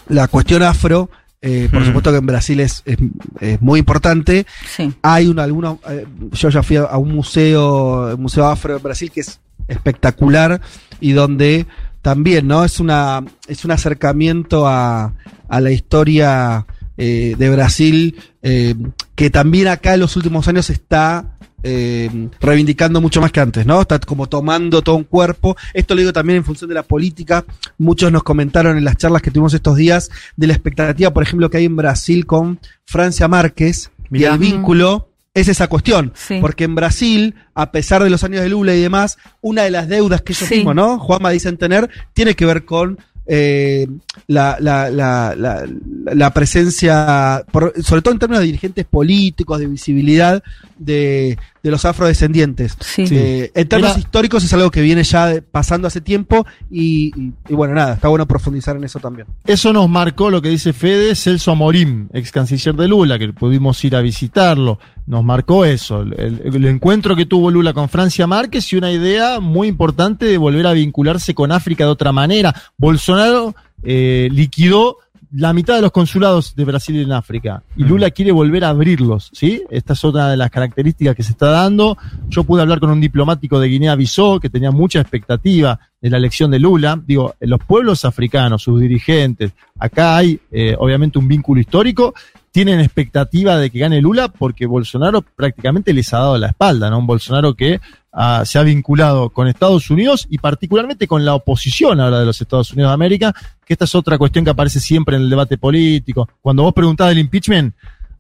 la 0.08 0.28
cuestión 0.28 0.64
afro, 0.64 1.10
eh, 1.48 1.70
por 1.72 1.82
Mm. 1.82 1.86
supuesto 1.86 2.12
que 2.12 2.18
en 2.18 2.26
Brasil 2.26 2.60
es, 2.60 2.82
es, 2.86 2.98
es 3.40 3.62
muy 3.62 3.80
importante. 3.80 4.46
Sí. 4.76 4.92
Hay 5.04 5.28
un, 5.28 5.38
algunos, 5.40 5.78
eh, 5.90 6.06
yo 6.32 6.50
ya 6.50 6.64
fui 6.64 6.78
a, 6.78 6.84
a 6.84 6.98
un 6.98 7.14
museo, 7.14 8.10
el 8.12 8.18
Museo 8.18 8.48
Afro 8.48 8.76
en 8.78 8.82
Brasil, 8.84 9.12
que 9.12 9.22
es 9.22 9.40
espectacular 9.68 10.60
y 11.00 11.12
donde 11.12 11.66
también, 12.02 12.48
¿no? 12.48 12.64
Es 12.66 12.80
una, 12.80 13.24
es 13.48 13.64
un 13.66 13.72
acercamiento 13.72 14.68
a, 14.68 15.14
a 15.48 15.62
la 15.62 15.72
historia 15.72 16.66
eh, 16.98 17.36
de 17.38 17.50
Brasil, 17.50 18.16
eh, 18.42 18.74
que 19.16 19.30
también 19.30 19.68
acá 19.68 19.94
en 19.96 20.00
los 20.02 20.16
últimos 20.16 20.48
años 20.48 20.70
está 20.70 21.36
eh, 21.68 22.30
reivindicando 22.40 23.02
mucho 23.02 23.20
más 23.22 23.32
que 23.32 23.40
antes, 23.40 23.66
¿no? 23.66 23.82
Está 23.82 23.98
como 24.00 24.28
tomando 24.28 24.84
todo 24.84 24.96
un 24.98 25.04
cuerpo. 25.04 25.58
Esto 25.74 25.96
lo 25.96 26.00
digo 26.02 26.14
también 26.14 26.38
en 26.38 26.46
función 26.46 26.70
de 26.70 26.76
la 26.76 26.84
política. 26.84 27.44
Muchos 27.80 28.12
nos 28.12 28.22
comentaron 28.22 28.78
en 28.78 28.84
las 28.84 28.98
charlas 28.98 29.24
que 29.24 29.32
tuvimos 29.32 29.56
estos 29.56 29.76
días 29.76 30.12
de 30.38 30.46
la 30.46 30.54
expectativa, 30.54 31.12
por 31.12 31.24
ejemplo, 31.24 31.50
que 31.50 31.58
hay 31.58 31.66
en 31.66 31.76
Brasil 31.76 32.28
con 32.28 32.60
Francia 32.86 33.28
Márquez 33.28 33.90
Mirá. 34.12 34.30
y 34.30 34.34
el 34.34 34.40
vínculo. 34.40 35.10
Es 35.34 35.50
esa 35.50 35.68
cuestión, 35.68 36.14
Sí. 36.16 36.38
porque 36.40 36.64
en 36.64 36.76
Brasil, 36.76 37.36
a 37.56 37.72
pesar 37.72 38.02
de 38.02 38.10
los 38.10 38.24
años 38.24 38.42
de 38.42 38.48
Lula 38.48 38.74
y 38.74 38.80
demás, 38.82 39.18
una 39.42 39.64
de 39.64 39.72
las 39.72 39.90
deudas 39.90 40.22
que 40.22 40.32
ellos 40.32 40.48
Sí. 40.48 40.56
mismos, 40.58 40.76
¿no? 40.76 40.98
Juanma 40.98 41.30
dicen 41.32 41.58
tener, 41.58 41.90
tiene 42.14 42.36
que 42.36 42.46
ver 42.46 42.64
con 42.64 42.98
eh, 43.28 43.88
la, 44.28 44.56
la, 44.62 44.90
la, 44.92 45.66
la, 46.14 46.34
presencia, 46.34 47.44
por- 47.52 47.74
sobre 47.84 48.02
todo 48.02 48.14
en 48.14 48.20
términos 48.20 48.42
de 48.42 48.46
dirigentes 48.48 48.86
políticos, 48.86 49.60
de 49.60 49.68
visibilidad, 49.68 50.44
de, 50.78 51.38
de 51.64 51.72
los 51.72 51.86
afrodescendientes. 51.86 52.76
Sí. 52.80 53.06
Eh, 53.12 53.52
en 53.56 53.68
términos 53.68 53.92
Era- 53.94 54.00
históricos 54.00 54.44
es 54.44 54.54
algo 54.54 54.70
que 54.72 54.82
viene 54.82 55.04
ya 55.04 55.28
de- 55.28 55.42
pasando 55.42 55.88
hace 55.88 56.02
tiempo 56.02 56.46
y, 56.70 57.12
y- 57.20 57.34
y 57.50 57.54
bueno, 57.54 57.74
nada, 57.74 57.94
está 57.96 58.08
bueno 58.08 58.26
profundizar 58.28 58.76
en 58.76 58.84
eso 58.84 59.00
también. 59.00 59.28
Eso 59.46 59.72
nos 59.74 59.90
marcó 59.90 60.30
lo 60.30 60.42
que 60.42 60.50
dice 60.50 60.74
Fede, 60.74 61.16
Celso 61.16 61.52
Amorim, 61.52 62.08
ex 62.14 62.32
canciller 62.32 62.76
de 62.76 62.88
Lula, 62.88 63.18
que 63.20 63.32
pudimos 63.34 63.84
ir 63.84 63.96
a 63.96 64.02
visitarlo. 64.02 64.80
Nos 65.08 65.24
marcó 65.24 65.66
eso, 65.66 66.02
el, 66.02 66.42
el 66.44 66.66
encuentro 66.66 67.16
que 67.16 67.26
tuvo 67.28 67.52
Lula 67.52 67.74
con 67.74 67.90
Francia 67.90 68.26
Márquez 68.28 68.72
y 68.74 68.76
una 68.76 68.92
idea 68.92 69.40
muy 69.40 69.68
importante 69.68 70.26
de 70.26 70.38
volver 70.38 70.66
a 70.68 70.74
vincularse 70.74 71.34
con 71.36 71.52
África 71.52 71.84
de 71.86 71.92
otra 71.92 72.12
manera. 72.12 72.54
Bolsonaro 72.78 73.56
eh, 73.84 74.30
liquidó 74.32 74.98
la 75.32 75.54
mitad 75.54 75.76
de 75.76 75.82
los 75.82 75.92
consulados 75.92 76.56
de 76.56 76.66
Brasil 76.66 77.00
en 77.00 77.12
África 77.12 77.64
y 77.76 77.84
Lula 77.84 78.12
quiere 78.12 78.32
volver 78.32 78.64
a 78.64 78.70
abrirlos, 78.70 79.30
¿sí? 79.34 79.64
Esta 79.70 79.94
es 79.94 80.04
otra 80.04 80.30
de 80.30 80.38
las 80.38 80.52
características 80.52 81.16
que 81.16 81.24
se 81.24 81.32
está 81.32 81.50
dando. 81.50 81.98
Yo 82.30 82.44
pude 82.44 82.62
hablar 82.62 82.80
con 82.80 82.90
un 82.90 83.02
diplomático 83.02 83.60
de 83.60 83.68
Guinea-Bissau 83.68 84.40
que 84.40 84.50
tenía 84.50 84.72
mucha 84.72 85.00
expectativa 85.00 85.80
de 86.02 86.10
la 86.10 86.18
elección 86.18 86.52
de 86.52 86.60
Lula. 86.60 87.02
Digo, 87.06 87.36
los 87.40 87.60
pueblos 87.62 88.06
africanos, 88.06 88.64
sus 88.64 88.80
dirigentes, 88.80 89.54
acá 89.80 90.18
hay 90.18 90.40
eh, 90.52 90.76
obviamente 90.78 91.20
un 91.20 91.28
vínculo 91.28 91.60
histórico, 91.60 92.14
tienen 92.56 92.80
expectativa 92.80 93.58
de 93.58 93.70
que 93.70 93.80
gane 93.80 94.00
Lula 94.00 94.30
porque 94.30 94.66
Bolsonaro 94.66 95.22
prácticamente 95.22 95.92
les 95.92 96.14
ha 96.14 96.20
dado 96.20 96.38
la 96.38 96.48
espalda, 96.48 96.90
¿no? 96.90 97.00
Un 97.00 97.06
Bolsonaro 97.06 97.54
que 97.54 97.82
ah, 98.14 98.44
se 98.46 98.58
ha 98.58 98.64
vinculado 98.64 99.30
con 99.30 99.50
Estados 99.50 99.90
Unidos 99.90 100.26
y 100.30 100.38
particularmente 100.38 101.06
con 101.06 101.26
la 101.26 101.34
oposición 101.36 102.00
ahora 102.00 102.18
de 102.22 102.26
los 102.26 102.40
Estados 102.40 102.72
Unidos 102.72 102.92
de 102.92 102.94
América, 102.94 103.36
que 103.66 103.74
esta 103.74 103.84
es 103.84 103.94
otra 103.94 104.18
cuestión 104.18 104.46
que 104.46 104.52
aparece 104.52 104.80
siempre 104.80 105.18
en 105.18 105.24
el 105.24 105.30
debate 105.30 105.58
político. 105.58 106.30
Cuando 106.42 106.64
vos 106.64 106.74
preguntás 106.74 107.10
del 107.10 107.20
impeachment, 107.20 107.76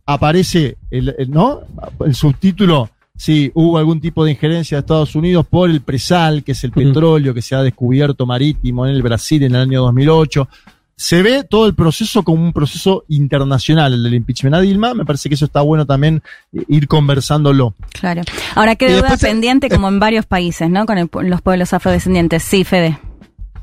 aparece 0.06 0.76
el, 0.92 1.16
el- 1.18 1.32
¿no? 1.32 1.62
el 2.06 2.14
subtítulo 2.14 2.90
si 3.18 3.50
hubo 3.54 3.78
algún 3.78 4.02
tipo 4.02 4.26
de 4.26 4.32
injerencia 4.32 4.76
de 4.76 4.80
Estados 4.82 5.16
Unidos 5.16 5.46
por 5.50 5.70
el 5.70 5.80
presal, 5.80 6.44
que 6.44 6.52
es 6.52 6.62
el 6.66 6.72
petróleo 6.72 7.34
que 7.34 7.42
se 7.42 7.56
ha 7.56 7.64
descubierto 7.64 8.26
marítimo 8.26 8.86
en 8.86 8.94
el 8.94 9.02
Brasil 9.02 9.42
en 9.44 9.56
el 9.56 9.62
año 9.62 9.82
2008. 9.84 10.50
Se 10.98 11.22
ve 11.22 11.44
todo 11.44 11.68
el 11.68 11.76
proceso 11.76 12.24
como 12.24 12.44
un 12.44 12.54
proceso 12.54 13.04
internacional, 13.10 13.94
el 13.94 14.04
del 14.04 14.14
impeachment 14.14 14.56
a 14.56 14.62
Dilma. 14.62 14.94
Me 14.94 15.04
parece 15.06 15.28
que 15.28 15.36
eso 15.36 15.46
está 15.46 15.62
bueno 15.62 15.86
también 15.86 16.24
eh, 16.54 16.64
ir 16.70 16.88
conversándolo. 16.88 17.76
Claro. 18.00 18.22
Ahora, 18.56 18.76
deuda 18.76 18.94
después, 18.96 19.24
eh, 19.24 19.28
pendiente 19.28 19.70
como 19.70 19.90
en 19.90 20.00
varios 20.00 20.26
países, 20.26 20.70
¿no? 20.70 20.86
Con 20.86 20.98
el 20.98 21.10
los 21.24 21.42
pueblos 21.42 21.74
afrodescendientes. 21.74 22.44
Sí, 22.44 22.64
Fede. 22.64 22.98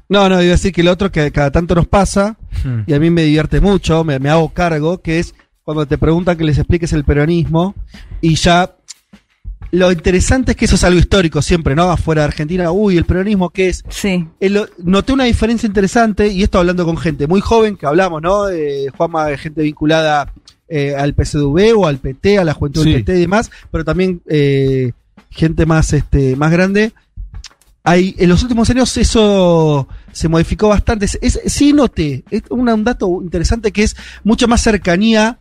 No, 0.09 0.29
no, 0.29 0.35
iba 0.43 0.53
a 0.53 0.57
decir 0.57 0.73
que 0.73 0.83
el 0.83 0.89
otro 0.89 1.11
que 1.11 1.33
cada 1.33 1.51
tanto 1.51 1.75
nos 1.75 1.87
pasa, 1.87 2.37
Hmm. 2.65 2.83
y 2.87 2.93
a 2.93 2.99
mí 3.01 3.11
me 3.11 3.23
divierte 3.23 3.61
mucho, 3.61 4.05
me, 4.05 4.19
me 4.19 4.29
hago 4.29 4.51
cargo, 4.51 5.01
que 5.01 5.19
es 5.19 5.35
cuando 5.65 5.87
te 5.87 5.97
preguntan 5.97 6.37
que 6.37 6.45
les 6.45 6.59
expliques 6.59 6.93
el 6.93 7.05
peronismo, 7.05 7.75
y 8.21 8.35
ya 8.35 8.75
lo 9.73 9.91
interesante 9.91 10.53
es 10.53 10.57
que 10.57 10.67
eso 10.67 10.77
es 10.77 10.85
algo 10.85 11.01
histórico 11.01 11.43
siempre, 11.43 11.75
¿no? 11.75 11.91
Afuera 11.91 12.23
de 12.23 12.27
Argentina, 12.29 12.71
uy, 12.71 12.97
el 12.97 13.05
peronismo, 13.05 13.51
¿qué 13.51 13.69
es? 13.71 13.83
Sí. 13.89 14.27
Eh, 14.39 14.49
lo- 14.51 14.69
noté 14.85 15.13
una 15.13 15.25
diferencia 15.25 15.67
interesante, 15.67 16.29
y 16.29 16.43
esto 16.43 16.59
hablando 16.59 16.85
con 16.85 16.97
gente 16.99 17.27
muy 17.27 17.41
joven, 17.41 17.77
que 17.77 17.87
hablamos, 17.87 18.23
¿no? 18.23 18.49
Eh, 18.51 18.87
Juanma, 18.97 19.37
gente 19.37 19.63
vinculada 19.63 20.33
eh, 20.69 20.95
al 20.95 21.15
PCDV 21.15 21.75
o 21.77 21.87
al 21.87 21.99
PT, 21.99 22.39
a 22.39 22.45
la 22.45 22.55
juventud 22.55 22.83
Sí. 22.85 22.93
del 22.93 23.03
PT 23.05 23.17
y 23.19 23.21
demás, 23.23 23.51
pero 23.71 23.85
también 23.85 24.23
eh, 24.29 24.93
gente 25.31 25.67
más, 25.67 25.93
este, 25.93 26.37
más 26.37 26.51
grande. 26.53 26.93
Hay, 27.85 28.15
en 28.19 28.29
los 28.29 28.43
últimos 28.43 28.71
años 28.71 28.97
eso 28.97 29.89
se 30.13 30.29
modificó 30.29 30.69
bastante. 30.69 31.05
Es, 31.07 31.19
es- 31.21 31.41
sí 31.47 31.73
noté, 31.73 32.23
es 32.31 32.43
un, 32.51 32.69
un 32.69 32.85
dato 32.85 33.21
interesante 33.23 33.73
que 33.73 33.83
es 33.83 33.97
mucho 34.23 34.47
más 34.49 34.63
cercanía 34.63 35.39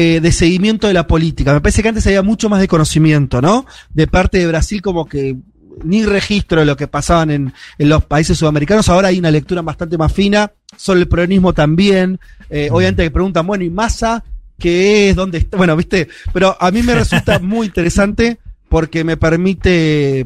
eh, 0.00 0.20
de 0.20 0.30
seguimiento 0.30 0.86
de 0.86 0.94
la 0.94 1.08
política. 1.08 1.52
Me 1.52 1.60
parece 1.60 1.82
que 1.82 1.88
antes 1.88 2.06
había 2.06 2.22
mucho 2.22 2.48
más 2.48 2.60
de 2.60 2.68
conocimiento, 2.68 3.42
¿no? 3.42 3.66
De 3.92 4.06
parte 4.06 4.38
de 4.38 4.46
Brasil 4.46 4.80
como 4.80 5.06
que 5.06 5.34
ni 5.82 6.04
registro 6.04 6.60
de 6.60 6.66
lo 6.66 6.76
que 6.76 6.86
pasaban 6.86 7.32
en, 7.32 7.52
en 7.78 7.88
los 7.88 8.04
países 8.04 8.38
sudamericanos. 8.38 8.88
Ahora 8.88 9.08
hay 9.08 9.18
una 9.18 9.32
lectura 9.32 9.60
bastante 9.60 9.98
más 9.98 10.12
fina. 10.12 10.52
Sobre 10.76 11.00
el 11.00 11.08
peronismo 11.08 11.52
también. 11.52 12.20
Eh, 12.48 12.68
Obviamente 12.70 13.02
que 13.02 13.10
preguntan, 13.10 13.44
bueno, 13.44 13.64
¿y 13.64 13.70
Massa 13.70 14.22
qué 14.56 15.10
es? 15.10 15.16
¿Dónde 15.16 15.38
está? 15.38 15.56
Bueno, 15.56 15.76
viste. 15.76 16.06
Pero 16.32 16.56
a 16.60 16.70
mí 16.70 16.80
me 16.84 16.94
resulta 16.94 17.38
muy 17.40 17.66
interesante 17.66 18.38
porque 18.68 19.02
me 19.02 19.16
permite 19.16 20.24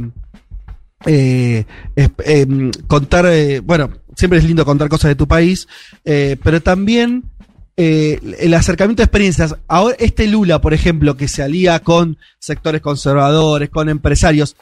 eh, 1.07 1.65
em, 1.97 2.71
contar, 2.87 3.25
eh, 3.25 3.61
bueno, 3.61 3.89
siempre 4.15 4.39
es 4.39 4.45
lindo 4.45 4.67
contar 4.67 4.91
cosas 4.91 5.09
de 5.09 5.15
tu 5.15 5.27
país, 5.27 5.67
pero 6.05 6.61
también 6.61 7.25
eh, 7.77 8.21
el 8.41 8.55
acercamiento 8.55 9.01
de 9.03 9.05
experiencias. 9.07 9.57
Ahora, 9.67 9.97
este 9.99 10.27
Lula, 10.27 10.61
por 10.61 10.75
ejemplo, 10.75 11.17
que 11.17 11.29
se 11.29 11.43
alía 11.43 11.79
con 11.81 12.19
sectores 12.39 12.81
conservadores, 12.81 13.71
con 13.71 13.89
empresarios. 13.89 14.57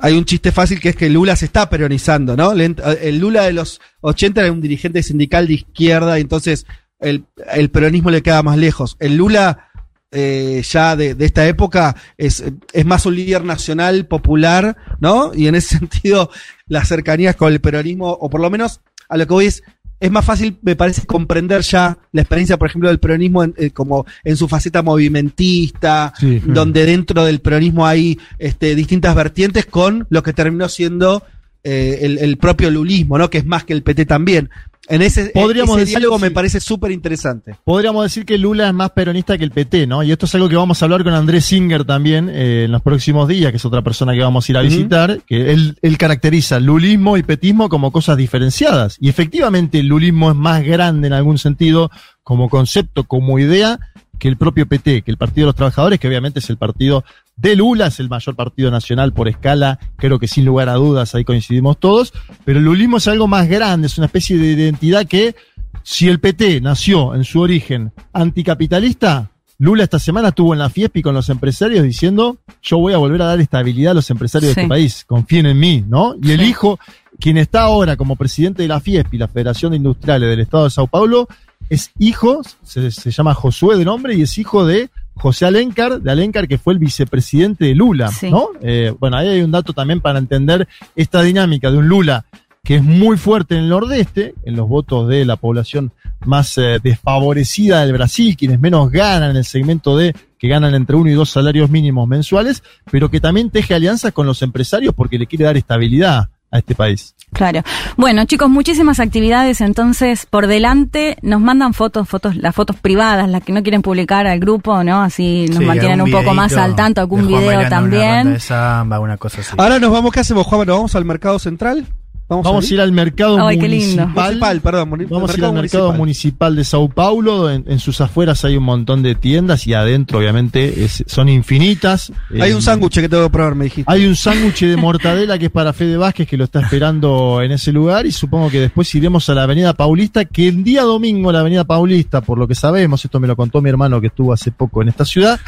Hay 0.00 0.14
un 0.16 0.24
chiste 0.24 0.52
fácil 0.52 0.78
que 0.80 0.90
es 0.90 0.96
que 0.96 1.08
Lula 1.08 1.36
se 1.36 1.46
está 1.46 1.70
peronizando, 1.70 2.36
¿no? 2.36 2.52
Lent- 2.54 2.82
El 3.00 3.18
Lula 3.18 3.44
de 3.44 3.52
los 3.54 3.80
80 4.02 4.42
era 4.42 4.52
un 4.52 4.60
dirigente 4.60 5.02
sindical 5.02 5.46
de 5.46 5.54
izquierda 5.54 6.18
y 6.18 6.22
entonces 6.22 6.66
el, 7.00 7.24
peronismo 7.70 8.10
le 8.10 8.22
queda 8.22 8.42
más 8.42 8.58
lejos. 8.58 8.96
El 9.00 9.16
Lula 9.16 9.70
eh, 10.10 10.62
ya 10.70 10.96
de, 10.96 11.14
de 11.14 11.24
esta 11.24 11.46
época 11.46 11.96
es, 12.18 12.44
es 12.72 12.86
más 12.86 13.06
un 13.06 13.16
líder 13.16 13.44
nacional, 13.44 14.06
popular, 14.06 14.76
¿no? 15.00 15.32
Y 15.34 15.46
en 15.48 15.54
ese 15.54 15.78
sentido, 15.78 16.30
las 16.66 16.88
cercanías 16.88 17.36
con 17.36 17.52
el 17.52 17.60
peronismo, 17.60 18.10
o 18.10 18.28
por 18.30 18.40
lo 18.40 18.50
menos 18.50 18.80
a 19.08 19.16
lo 19.16 19.26
que 19.26 19.32
voy 19.32 19.46
es, 19.46 19.62
es 19.98 20.10
más 20.10 20.24
fácil, 20.24 20.58
me 20.62 20.76
parece, 20.76 21.06
comprender 21.06 21.62
ya 21.62 21.98
la 22.12 22.20
experiencia, 22.22 22.58
por 22.58 22.68
ejemplo, 22.68 22.88
del 22.88 22.98
peronismo 22.98 23.44
en, 23.44 23.54
eh, 23.56 23.70
como 23.70 24.04
en 24.24 24.36
su 24.36 24.46
faceta 24.48 24.82
movimentista, 24.82 26.12
Sí. 26.18 26.40
donde 26.44 26.84
dentro 26.86 27.24
del 27.24 27.40
peronismo 27.40 27.86
hay 27.86 28.18
este, 28.38 28.74
distintas 28.74 29.14
vertientes 29.14 29.66
con 29.66 30.06
lo 30.10 30.22
que 30.22 30.32
terminó 30.32 30.68
siendo 30.68 31.22
eh, 31.68 31.98
el, 32.02 32.18
el 32.18 32.36
propio 32.36 32.70
lulismo, 32.70 33.18
¿no? 33.18 33.28
Que 33.28 33.38
es 33.38 33.44
más 33.44 33.64
que 33.64 33.72
el 33.72 33.82
PT 33.82 34.06
también. 34.06 34.50
En 34.88 35.02
ese, 35.02 35.32
Podríamos 35.34 35.74
ese 35.74 35.80
decir, 35.80 35.98
diálogo 35.98 36.20
me 36.20 36.30
parece 36.30 36.60
súper 36.60 36.92
interesante. 36.92 37.56
Podríamos 37.64 38.04
decir 38.04 38.24
que 38.24 38.38
Lula 38.38 38.68
es 38.68 38.74
más 38.74 38.90
peronista 38.90 39.36
que 39.36 39.42
el 39.42 39.50
PT, 39.50 39.88
¿no? 39.88 40.04
Y 40.04 40.12
esto 40.12 40.26
es 40.26 40.34
algo 40.36 40.48
que 40.48 40.54
vamos 40.54 40.80
a 40.80 40.84
hablar 40.84 41.02
con 41.02 41.12
Andrés 41.12 41.46
Singer 41.46 41.84
también 41.84 42.30
eh, 42.30 42.64
en 42.66 42.70
los 42.70 42.82
próximos 42.82 43.26
días, 43.26 43.50
que 43.50 43.56
es 43.56 43.64
otra 43.64 43.82
persona 43.82 44.12
que 44.12 44.20
vamos 44.20 44.48
a 44.48 44.52
ir 44.52 44.58
a 44.58 44.62
visitar, 44.62 45.20
que 45.26 45.50
él, 45.50 45.76
él 45.82 45.98
caracteriza 45.98 46.60
lulismo 46.60 47.16
y 47.16 47.24
petismo 47.24 47.68
como 47.68 47.90
cosas 47.90 48.16
diferenciadas. 48.16 48.96
Y 49.00 49.08
efectivamente 49.08 49.80
el 49.80 49.88
lulismo 49.88 50.30
es 50.30 50.36
más 50.36 50.62
grande 50.62 51.08
en 51.08 51.14
algún 51.14 51.38
sentido 51.38 51.90
como 52.22 52.48
concepto, 52.48 53.04
como 53.04 53.40
idea, 53.40 53.80
que 54.18 54.28
el 54.28 54.36
propio 54.36 54.66
PT, 54.66 55.02
que 55.02 55.10
el 55.10 55.16
Partido 55.16 55.46
de 55.46 55.48
los 55.48 55.56
Trabajadores, 55.56 55.98
que 55.98 56.08
obviamente 56.08 56.38
es 56.38 56.48
el 56.48 56.56
partido 56.56 57.04
de 57.36 57.54
Lula, 57.54 57.88
es 57.88 58.00
el 58.00 58.08
mayor 58.08 58.34
partido 58.34 58.70
nacional 58.70 59.12
por 59.12 59.28
escala, 59.28 59.78
creo 59.96 60.18
que 60.18 60.26
sin 60.26 60.44
lugar 60.46 60.68
a 60.68 60.74
dudas, 60.74 61.14
ahí 61.14 61.24
coincidimos 61.24 61.78
todos, 61.78 62.12
pero 62.44 62.58
el 62.58 62.64
lulismo 62.64 62.96
es 62.96 63.06
algo 63.08 63.26
más 63.28 63.46
grande, 63.48 63.86
es 63.88 63.98
una 63.98 64.06
especie 64.06 64.38
de 64.38 64.52
identidad 64.52 65.06
que 65.06 65.34
si 65.82 66.08
el 66.08 66.18
PT 66.18 66.60
nació 66.62 67.14
en 67.14 67.24
su 67.24 67.40
origen 67.40 67.92
anticapitalista, 68.12 69.30
Lula 69.58 69.84
esta 69.84 69.98
semana 69.98 70.28
estuvo 70.28 70.52
en 70.52 70.58
la 70.58 70.68
FIESPI 70.68 71.00
con 71.02 71.14
los 71.14 71.30
empresarios 71.30 71.82
diciendo, 71.82 72.36
yo 72.62 72.78
voy 72.78 72.92
a 72.92 72.98
volver 72.98 73.22
a 73.22 73.26
dar 73.26 73.40
estabilidad 73.40 73.92
a 73.92 73.94
los 73.94 74.10
empresarios 74.10 74.50
Sí. 74.50 74.54
de 74.56 74.60
este 74.62 74.68
país, 74.68 75.04
confíen 75.06 75.46
en 75.46 75.58
mí, 75.58 75.82
¿no? 75.88 76.14
Y 76.22 76.32
el 76.32 76.42
hijo, 76.42 76.78
quien 77.18 77.38
está 77.38 77.62
ahora 77.62 77.96
como 77.96 78.16
presidente 78.16 78.62
de 78.62 78.68
la 78.68 78.80
FIESPI, 78.80 79.16
la 79.16 79.28
Federación 79.28 79.70
de 79.70 79.78
Industriales 79.78 80.28
del 80.28 80.40
Estado 80.40 80.64
de 80.64 80.70
Sao 80.70 80.86
Paulo, 80.86 81.26
es 81.70 81.90
hijo, 81.98 82.42
se, 82.62 82.90
se 82.90 83.10
llama 83.10 83.32
Josué 83.32 83.76
de 83.78 83.84
nombre, 83.86 84.14
y 84.14 84.22
es 84.22 84.36
hijo 84.36 84.66
de 84.66 84.90
José 85.16 85.46
Alencar, 85.46 86.00
de 86.00 86.10
Alencar, 86.10 86.46
que 86.46 86.58
fue 86.58 86.74
el 86.74 86.78
vicepresidente 86.78 87.64
de 87.64 87.74
Lula, 87.74 88.08
Sí. 88.08 88.30
¿no? 88.30 88.48
Eh, 88.60 88.92
bueno, 89.00 89.16
ahí 89.16 89.28
hay 89.28 89.40
un 89.42 89.50
dato 89.50 89.72
también 89.72 90.00
para 90.00 90.18
entender 90.18 90.68
esta 90.94 91.22
dinámica 91.22 91.70
de 91.70 91.78
un 91.78 91.88
Lula 91.88 92.24
que 92.62 92.76
es 92.76 92.82
muy 92.82 93.16
fuerte 93.16 93.54
en 93.56 93.62
el 93.62 93.68
nordeste, 93.68 94.34
en 94.44 94.56
los 94.56 94.68
votos 94.68 95.08
de 95.08 95.24
la 95.24 95.36
población 95.36 95.92
más 96.24 96.58
eh, 96.58 96.80
desfavorecida 96.82 97.82
del 97.84 97.92
Brasil, 97.92 98.36
quienes 98.36 98.58
menos 98.60 98.90
ganan 98.90 99.30
en 99.30 99.36
el 99.36 99.44
segmento 99.44 99.96
de 99.96 100.14
que 100.36 100.48
ganan 100.48 100.74
entre 100.74 100.96
uno 100.96 101.08
y 101.08 101.14
dos 101.14 101.30
salarios 101.30 101.70
mínimos 101.70 102.08
mensuales, 102.08 102.64
pero 102.90 103.08
que 103.08 103.20
también 103.20 103.50
teje 103.50 103.74
alianzas 103.74 104.12
con 104.12 104.26
los 104.26 104.42
empresarios 104.42 104.92
porque 104.94 105.16
le 105.18 105.26
quiere 105.26 105.44
dar 105.44 105.56
estabilidad 105.56 106.28
a 106.56 106.58
este 106.58 106.74
país. 106.74 107.14
Claro. 107.32 107.62
Bueno, 107.96 108.24
chicos, 108.24 108.48
muchísimas 108.48 108.98
actividades 109.00 109.60
entonces 109.60 110.26
por 110.26 110.46
delante. 110.46 111.16
Nos 111.22 111.40
mandan 111.40 111.74
fotos, 111.74 112.08
fotos, 112.08 112.36
las 112.36 112.54
fotos 112.54 112.76
privadas, 112.76 113.28
las 113.28 113.42
que 113.42 113.52
no 113.52 113.62
quieren 113.62 113.82
publicar 113.82 114.26
al 114.26 114.38
grupo, 114.40 114.82
¿no? 114.84 115.02
Así 115.02 115.46
nos 115.48 115.58
Sí, 115.58 115.64
mantienen 115.64 116.00
un 116.00 116.10
poco 116.10 116.32
más 116.34 116.54
al 116.56 116.74
tanto, 116.76 117.00
algún 117.00 117.26
video 117.26 117.44
bailando 117.46 117.66
una 117.66 117.80
ronda 117.80 117.98
también. 117.98 118.32
de 118.34 118.40
samba, 118.40 119.00
una 119.00 119.16
cosa 119.18 119.40
así. 119.40 119.50
Ahora 119.58 119.78
nos 119.78 119.90
vamos, 119.90 120.12
¿qué 120.12 120.20
hacemos, 120.20 120.46
Juan? 120.46 120.66
¿Nos 120.66 120.76
vamos 120.76 120.94
al 120.94 121.04
mercado 121.04 121.38
central? 121.38 121.86
Vamos 122.28 122.68
a 122.68 122.74
ir 122.74 122.80
al 122.80 122.90
mercado 122.90 123.38
Ay, 123.46 123.56
qué 123.56 123.68
lindo. 123.68 124.02
municipal. 124.02 124.24
Municipal, 124.24 124.60
perdón. 124.60 124.88
muni- 124.90 125.04
Vamos 125.04 125.30
a 125.30 125.38
ir 125.38 125.44
al 125.44 125.52
mercado 125.52 125.92
municipal 125.92 126.56
de 126.56 126.64
Sao 126.64 126.88
Paulo. 126.88 127.48
En, 127.50 127.64
en 127.68 127.78
sus 127.78 128.00
afueras 128.00 128.44
hay 128.44 128.56
un 128.56 128.64
montón 128.64 129.02
de 129.04 129.14
tiendas 129.14 129.64
y 129.68 129.74
adentro, 129.74 130.18
obviamente, 130.18 130.84
es- 130.84 131.04
son 131.06 131.28
infinitas. 131.28 132.12
Hay 132.40 132.50
Eh, 132.50 132.54
un 132.56 132.62
sándwich 132.62 132.94
que 133.00 133.08
tengo 133.08 133.22
que 133.24 133.30
probar, 133.30 133.54
me 133.54 133.64
dijiste. 133.66 133.90
Hay 133.92 134.06
un 134.06 134.16
sándwich 134.16 134.62
de 134.64 134.76
mortadela 134.76 135.38
que 135.38 135.44
es 135.46 135.50
para 135.52 135.72
Fede 135.72 135.96
Vázquez 135.96 136.26
que 136.26 136.36
lo 136.36 136.44
está 136.44 136.60
esperando 136.62 137.40
en 137.42 137.52
ese 137.52 137.70
lugar 137.72 138.06
y 138.06 138.10
supongo 138.12 138.50
que 138.50 138.60
después 138.60 138.92
iremos 138.96 139.28
a 139.28 139.34
la 139.34 139.44
Avenida 139.44 139.72
Paulista, 139.74 140.24
que 140.24 140.48
el 140.48 140.64
día 140.64 140.82
domingo 140.82 141.30
la 141.30 141.40
Avenida 141.40 141.62
Paulista, 141.62 142.22
por 142.22 142.38
lo 142.38 142.48
que 142.48 142.56
sabemos, 142.56 143.04
esto 143.04 143.20
me 143.20 143.28
lo 143.28 143.36
contó 143.36 143.62
mi 143.62 143.70
hermano 143.70 144.00
que 144.00 144.08
estuvo 144.08 144.32
hace 144.32 144.50
poco 144.50 144.82
en 144.82 144.88
esta 144.88 145.04
ciudad, 145.04 145.38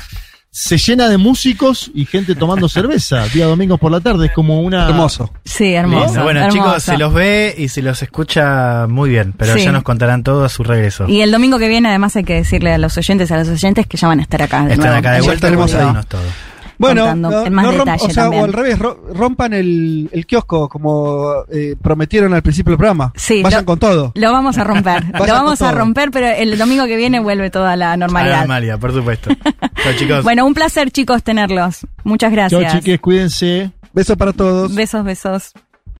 se 0.50 0.78
llena 0.78 1.08
de 1.08 1.18
músicos 1.18 1.90
y 1.94 2.04
gente 2.06 2.34
tomando 2.34 2.68
cerveza 2.68 3.26
día 3.28 3.46
domingos 3.46 3.78
por 3.78 3.92
la 3.92 4.00
tarde. 4.00 4.26
Es 4.26 4.32
como 4.32 4.60
una. 4.62 4.88
Hermoso. 4.88 5.32
Sí, 5.44 5.74
hermoso. 5.74 6.06
Lindo. 6.06 6.22
Bueno, 6.24 6.40
hermoso. 6.40 6.56
chicos, 6.58 6.82
se 6.82 6.98
los 6.98 7.12
ve 7.14 7.54
y 7.56 7.68
se 7.68 7.82
los 7.82 8.02
escucha 8.02 8.86
muy 8.88 9.10
bien, 9.10 9.34
pero 9.36 9.54
Sí. 9.54 9.64
ya 9.64 9.72
nos 9.72 9.82
contarán 9.82 10.22
todo 10.22 10.44
a 10.44 10.48
su 10.48 10.62
regreso. 10.64 11.06
Y 11.08 11.20
el 11.20 11.30
domingo 11.30 11.58
que 11.58 11.68
viene, 11.68 11.88
además, 11.88 12.16
hay 12.16 12.24
que 12.24 12.34
decirle 12.34 12.72
a 12.72 12.78
los 12.78 12.96
oyentes, 12.96 13.30
a 13.30 13.36
los 13.38 13.48
oyentes 13.48 13.86
que 13.86 13.96
ya 13.96 14.08
van 14.08 14.20
a 14.20 14.22
estar 14.22 14.42
acá. 14.42 14.64
de 14.64 14.72
Están 14.74 14.86
nuevo. 14.86 14.98
acá 14.98 15.12
de 15.12 15.20
Ya 15.20 15.24
vuelta 15.24 15.48
y 15.48 15.50
ahí. 15.52 15.58
Bueno, 16.78 17.02
contando 17.02 17.30
no, 17.30 17.46
en 17.46 17.52
más 17.52 17.64
no 17.64 17.72
romp- 17.72 17.78
detalle 17.78 18.04
o 18.06 18.10
sea, 18.10 18.22
también. 18.24 18.42
o 18.42 18.44
al 18.46 18.52
revés, 18.52 18.78
ro- 18.78 19.00
rompan 19.12 19.52
el, 19.52 20.08
el 20.12 20.26
kiosco 20.26 20.68
como 20.68 21.44
eh, 21.52 21.74
prometieron 21.82 22.32
al 22.34 22.42
principio 22.42 22.70
del 22.70 22.78
programa. 22.78 23.12
Sí, 23.16 23.42
Vayan 23.42 23.62
lo- 23.62 23.66
con 23.66 23.78
todo. 23.78 24.12
Lo 24.14 24.32
vamos 24.32 24.58
a 24.58 24.64
romper. 24.64 25.04
lo 25.12 25.26
vamos 25.26 25.60
a 25.60 25.72
romper, 25.72 26.10
pero 26.10 26.28
el 26.28 26.56
domingo 26.56 26.86
que 26.86 26.96
viene 26.96 27.18
vuelve 27.20 27.50
toda 27.50 27.74
la 27.76 27.86
A 27.92 27.96
la 27.96 28.06
normalidad. 28.06 28.38
normalidad, 28.38 28.78
por 28.78 28.92
supuesto. 28.92 29.30
Chao, 29.82 29.92
chicos. 29.96 30.22
Bueno, 30.24 30.46
un 30.46 30.54
placer, 30.54 30.90
chicos, 30.90 31.22
tenerlos. 31.22 31.86
Muchas 32.04 32.30
Chao, 32.32 32.36
gracias. 32.60 32.72
chiques, 32.84 33.00
cuídense. 33.00 33.72
Besos 33.92 34.16
para 34.16 34.32
todos. 34.32 34.74
Besos, 34.74 35.02
besos. 35.04 35.52